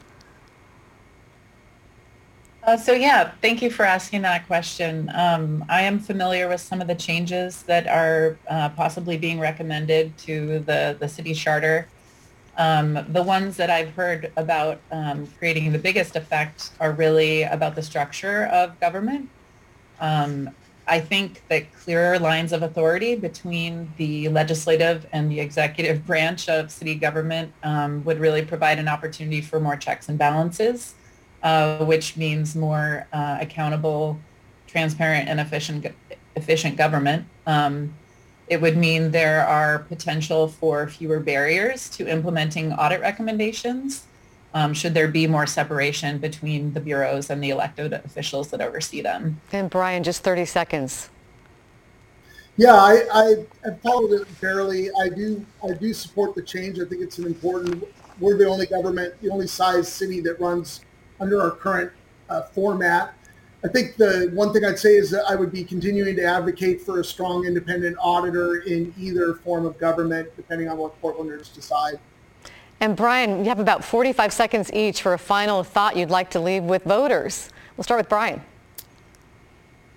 Uh, 2.62 2.76
so 2.76 2.92
yeah, 2.92 3.32
thank 3.40 3.62
you 3.62 3.70
for 3.70 3.84
asking 3.84 4.20
that 4.20 4.46
question. 4.46 5.10
Um, 5.14 5.64
I 5.68 5.82
am 5.82 5.98
familiar 5.98 6.46
with 6.46 6.60
some 6.60 6.82
of 6.82 6.88
the 6.88 6.94
changes 6.94 7.62
that 7.62 7.86
are 7.86 8.36
uh, 8.48 8.68
possibly 8.70 9.16
being 9.16 9.40
recommended 9.40 10.16
to 10.18 10.58
the, 10.60 10.94
the 10.98 11.08
city 11.08 11.32
charter. 11.32 11.88
Um, 12.58 13.06
the 13.08 13.22
ones 13.22 13.56
that 13.56 13.70
I've 13.70 13.94
heard 13.94 14.30
about 14.36 14.78
um, 14.92 15.26
creating 15.38 15.72
the 15.72 15.78
biggest 15.78 16.16
effect 16.16 16.72
are 16.80 16.92
really 16.92 17.44
about 17.44 17.76
the 17.76 17.82
structure 17.82 18.44
of 18.46 18.78
government. 18.78 19.30
Um, 19.98 20.50
I 20.86 21.00
think 21.00 21.42
that 21.48 21.72
clearer 21.72 22.18
lines 22.18 22.52
of 22.52 22.62
authority 22.62 23.14
between 23.14 23.90
the 23.96 24.28
legislative 24.28 25.06
and 25.12 25.30
the 25.30 25.40
executive 25.40 26.04
branch 26.06 26.50
of 26.50 26.70
city 26.70 26.94
government 26.94 27.54
um, 27.62 28.04
would 28.04 28.18
really 28.18 28.44
provide 28.44 28.78
an 28.78 28.88
opportunity 28.88 29.40
for 29.40 29.60
more 29.60 29.76
checks 29.76 30.10
and 30.10 30.18
balances 30.18 30.94
uh, 31.42 31.84
which 31.84 32.16
means 32.16 32.54
more 32.54 33.06
uh, 33.12 33.38
accountable, 33.40 34.18
transparent, 34.66 35.28
and 35.28 35.40
efficient 35.40 35.86
efficient 36.36 36.76
government. 36.76 37.26
Um, 37.46 37.94
it 38.46 38.60
would 38.60 38.76
mean 38.76 39.10
there 39.10 39.46
are 39.46 39.80
potential 39.80 40.48
for 40.48 40.88
fewer 40.88 41.20
barriers 41.20 41.88
to 41.90 42.08
implementing 42.08 42.72
audit 42.72 43.00
recommendations. 43.00 44.06
Um, 44.52 44.74
should 44.74 44.94
there 44.94 45.06
be 45.06 45.28
more 45.28 45.46
separation 45.46 46.18
between 46.18 46.72
the 46.72 46.80
bureaus 46.80 47.30
and 47.30 47.42
the 47.42 47.50
elected 47.50 47.92
officials 47.92 48.50
that 48.50 48.60
oversee 48.60 49.00
them? 49.00 49.40
And 49.52 49.70
Brian, 49.70 50.02
just 50.02 50.24
30 50.24 50.44
seconds. 50.44 51.10
Yeah, 52.56 52.74
I, 52.74 53.04
I, 53.12 53.34
I 53.64 53.74
followed 53.76 54.12
it 54.20 54.26
fairly. 54.26 54.90
I 55.02 55.08
do 55.08 55.46
I 55.64 55.72
do 55.72 55.94
support 55.94 56.34
the 56.34 56.42
change. 56.42 56.78
I 56.80 56.84
think 56.84 57.00
it's 57.00 57.18
an 57.18 57.26
important. 57.26 57.84
We're 58.18 58.36
the 58.36 58.46
only 58.46 58.66
government, 58.66 59.14
the 59.22 59.30
only 59.30 59.46
size 59.46 59.90
city 59.90 60.20
that 60.22 60.38
runs 60.40 60.80
under 61.20 61.40
our 61.40 61.50
current 61.50 61.92
uh, 62.28 62.42
format. 62.42 63.14
I 63.62 63.68
think 63.68 63.96
the 63.96 64.30
one 64.32 64.52
thing 64.52 64.64
I'd 64.64 64.78
say 64.78 64.96
is 64.96 65.10
that 65.10 65.24
I 65.28 65.36
would 65.36 65.52
be 65.52 65.64
continuing 65.64 66.16
to 66.16 66.24
advocate 66.24 66.80
for 66.80 67.00
a 67.00 67.04
strong 67.04 67.44
independent 67.44 67.96
auditor 68.00 68.56
in 68.56 68.94
either 68.98 69.34
form 69.34 69.66
of 69.66 69.78
government, 69.78 70.34
depending 70.34 70.68
on 70.68 70.78
what 70.78 71.00
Portlanders 71.02 71.54
decide. 71.54 72.00
And 72.80 72.96
Brian, 72.96 73.40
you 73.40 73.50
have 73.50 73.60
about 73.60 73.84
45 73.84 74.32
seconds 74.32 74.72
each 74.72 75.02
for 75.02 75.12
a 75.12 75.18
final 75.18 75.62
thought 75.62 75.94
you'd 75.96 76.08
like 76.08 76.30
to 76.30 76.40
leave 76.40 76.64
with 76.64 76.84
voters. 76.84 77.50
We'll 77.76 77.84
start 77.84 78.00
with 78.00 78.08
Brian. 78.08 78.40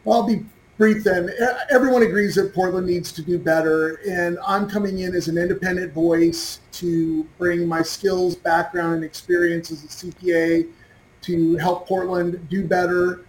Well, 0.03 0.21
I'll 0.21 0.27
be 0.27 0.43
brief 0.77 1.05
then. 1.05 1.29
Everyone 1.71 2.03
agrees 2.03 2.35
that 2.35 2.53
Portland 2.53 2.85
needs 2.85 3.13
to 3.13 3.21
do 3.21 3.39
better, 3.39 4.01
and 4.05 4.37
I'm 4.45 4.69
coming 4.69 4.99
in 4.99 5.15
as 5.15 5.29
an 5.29 5.37
independent 5.37 5.93
voice 5.93 6.59
to 6.73 7.23
bring 7.37 7.65
my 7.65 7.81
skills, 7.81 8.35
background, 8.35 8.95
and 8.95 9.03
experience 9.05 9.71
as 9.71 9.85
a 9.85 9.87
CPA 9.87 10.67
to 11.23 11.57
help 11.57 11.87
Portland 11.87 12.47
do 12.49 12.65
better. 12.65 13.25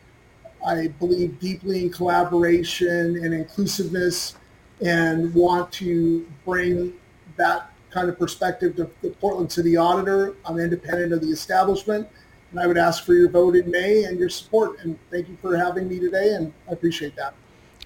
I 0.66 0.88
believe 0.88 1.38
deeply 1.40 1.84
in 1.84 1.90
collaboration 1.90 3.16
and 3.22 3.34
inclusiveness 3.34 4.36
and 4.84 5.32
want 5.34 5.70
to 5.72 6.26
bring 6.44 6.94
that 7.36 7.70
kind 7.90 8.08
of 8.08 8.18
perspective 8.18 8.76
to 8.76 8.90
the 9.02 9.10
Portland 9.10 9.52
City 9.52 9.76
Auditor. 9.76 10.34
I'm 10.44 10.58
independent 10.58 11.12
of 11.12 11.20
the 11.20 11.28
establishment 11.28 12.08
and 12.50 12.60
I 12.60 12.66
would 12.66 12.78
ask 12.78 13.04
for 13.04 13.14
your 13.14 13.28
vote 13.28 13.56
in 13.56 13.70
May 13.70 14.04
and 14.04 14.18
your 14.18 14.28
support. 14.28 14.78
And 14.80 14.98
thank 15.10 15.28
you 15.28 15.36
for 15.40 15.56
having 15.56 15.88
me 15.88 15.98
today 15.98 16.34
and 16.34 16.52
I 16.68 16.72
appreciate 16.72 17.14
that. 17.16 17.34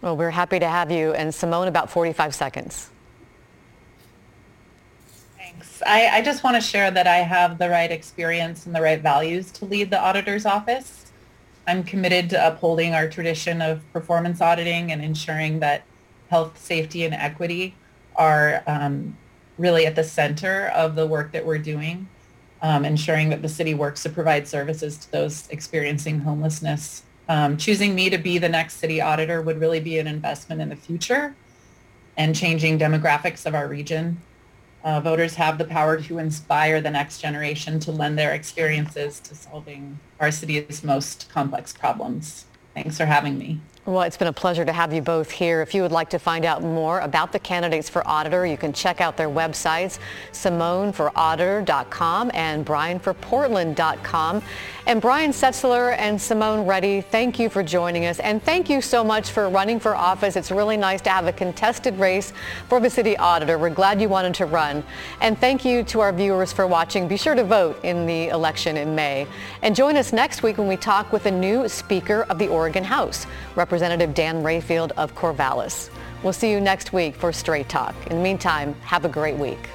Well, 0.00 0.16
we're 0.16 0.30
happy 0.30 0.58
to 0.60 0.68
have 0.68 0.92
you. 0.92 1.12
And 1.12 1.34
Simone, 1.34 1.68
about 1.68 1.90
45 1.90 2.34
seconds. 2.34 2.90
Thanks. 5.58 5.82
I, 5.84 6.18
I 6.18 6.22
just 6.22 6.44
want 6.44 6.54
to 6.54 6.60
share 6.60 6.90
that 6.92 7.08
I 7.08 7.16
have 7.16 7.58
the 7.58 7.68
right 7.68 7.90
experience 7.90 8.66
and 8.66 8.74
the 8.74 8.80
right 8.80 9.00
values 9.00 9.50
to 9.52 9.64
lead 9.64 9.90
the 9.90 10.00
auditor's 10.00 10.46
office. 10.46 11.10
I'm 11.66 11.82
committed 11.82 12.30
to 12.30 12.46
upholding 12.46 12.94
our 12.94 13.08
tradition 13.08 13.60
of 13.60 13.82
performance 13.92 14.40
auditing 14.40 14.92
and 14.92 15.02
ensuring 15.02 15.58
that 15.60 15.82
health, 16.30 16.58
safety, 16.58 17.04
and 17.04 17.12
equity 17.12 17.74
are 18.14 18.62
um, 18.68 19.16
really 19.58 19.84
at 19.84 19.96
the 19.96 20.04
center 20.04 20.68
of 20.68 20.94
the 20.94 21.06
work 21.06 21.32
that 21.32 21.44
we're 21.44 21.58
doing, 21.58 22.08
um, 22.62 22.84
ensuring 22.84 23.28
that 23.30 23.42
the 23.42 23.48
city 23.48 23.74
works 23.74 24.04
to 24.04 24.10
provide 24.10 24.46
services 24.46 24.96
to 24.98 25.10
those 25.10 25.48
experiencing 25.50 26.20
homelessness. 26.20 27.02
Um, 27.28 27.56
choosing 27.56 27.96
me 27.96 28.10
to 28.10 28.18
be 28.18 28.38
the 28.38 28.48
next 28.48 28.76
city 28.76 29.00
auditor 29.00 29.42
would 29.42 29.58
really 29.58 29.80
be 29.80 29.98
an 29.98 30.06
investment 30.06 30.60
in 30.60 30.68
the 30.68 30.76
future 30.76 31.34
and 32.16 32.34
changing 32.34 32.78
demographics 32.78 33.44
of 33.44 33.56
our 33.56 33.66
region. 33.66 34.22
Uh, 34.84 35.00
voters 35.00 35.34
have 35.34 35.58
the 35.58 35.64
power 35.64 36.00
to 36.00 36.18
inspire 36.18 36.80
the 36.80 36.90
next 36.90 37.20
generation 37.20 37.80
to 37.80 37.90
lend 37.90 38.18
their 38.18 38.32
experiences 38.32 39.18
to 39.20 39.34
solving 39.34 39.98
our 40.20 40.30
city's 40.30 40.84
most 40.84 41.28
complex 41.30 41.72
problems. 41.72 42.44
Thanks 42.74 42.96
for 42.96 43.06
having 43.06 43.38
me. 43.38 43.60
Well, 43.88 44.02
it's 44.02 44.18
been 44.18 44.28
a 44.28 44.34
pleasure 44.34 44.66
to 44.66 44.72
have 44.74 44.92
you 44.92 45.00
both 45.00 45.30
here. 45.30 45.62
If 45.62 45.74
you 45.74 45.80
would 45.80 45.92
like 45.92 46.10
to 46.10 46.18
find 46.18 46.44
out 46.44 46.62
more 46.62 47.00
about 47.00 47.32
the 47.32 47.38
candidates 47.38 47.88
for 47.88 48.06
auditor, 48.06 48.44
you 48.44 48.58
can 48.58 48.70
check 48.74 49.00
out 49.00 49.16
their 49.16 49.30
websites, 49.30 49.98
simoneforauditor.com 50.32 52.30
and 52.34 52.66
brianforportland.com. 52.66 54.42
And 54.84 55.00
Brian 55.00 55.30
Setzler 55.30 55.96
and 55.98 56.20
Simone 56.20 56.66
Rede, 56.66 57.06
thank 57.06 57.38
you 57.38 57.48
for 57.48 57.62
joining 57.62 58.04
us. 58.04 58.20
And 58.20 58.42
thank 58.42 58.68
you 58.68 58.82
so 58.82 59.02
much 59.02 59.30
for 59.30 59.48
running 59.48 59.80
for 59.80 59.96
office. 59.96 60.36
It's 60.36 60.50
really 60.50 60.76
nice 60.76 61.00
to 61.02 61.10
have 61.10 61.26
a 61.26 61.32
contested 61.32 61.98
race 61.98 62.34
for 62.68 62.80
the 62.80 62.90
city 62.90 63.16
auditor. 63.16 63.56
We're 63.56 63.70
glad 63.70 64.02
you 64.02 64.10
wanted 64.10 64.34
to 64.34 64.44
run. 64.44 64.84
And 65.22 65.38
thank 65.38 65.64
you 65.64 65.82
to 65.84 66.00
our 66.00 66.12
viewers 66.12 66.52
for 66.52 66.66
watching. 66.66 67.08
Be 67.08 67.16
sure 67.16 67.34
to 67.34 67.44
vote 67.44 67.82
in 67.84 68.04
the 68.04 68.28
election 68.28 68.76
in 68.76 68.94
May. 68.94 69.26
And 69.62 69.74
join 69.74 69.96
us 69.96 70.12
next 70.12 70.42
week 70.42 70.58
when 70.58 70.68
we 70.68 70.76
talk 70.76 71.10
with 71.10 71.22
the 71.22 71.30
new 71.30 71.66
Speaker 71.70 72.26
of 72.28 72.38
the 72.38 72.48
Oregon 72.48 72.84
House, 72.84 73.26
Representative 73.56 73.77
Representative 73.78 74.12
Dan 74.12 74.42
Rayfield 74.42 74.90
of 74.96 75.14
Corvallis. 75.14 75.88
We'll 76.24 76.32
see 76.32 76.50
you 76.50 76.60
next 76.60 76.92
week 76.92 77.14
for 77.14 77.32
Straight 77.32 77.68
Talk. 77.68 77.94
In 78.08 78.16
the 78.16 78.22
meantime, 78.24 78.74
have 78.80 79.04
a 79.04 79.08
great 79.08 79.36
week. 79.36 79.68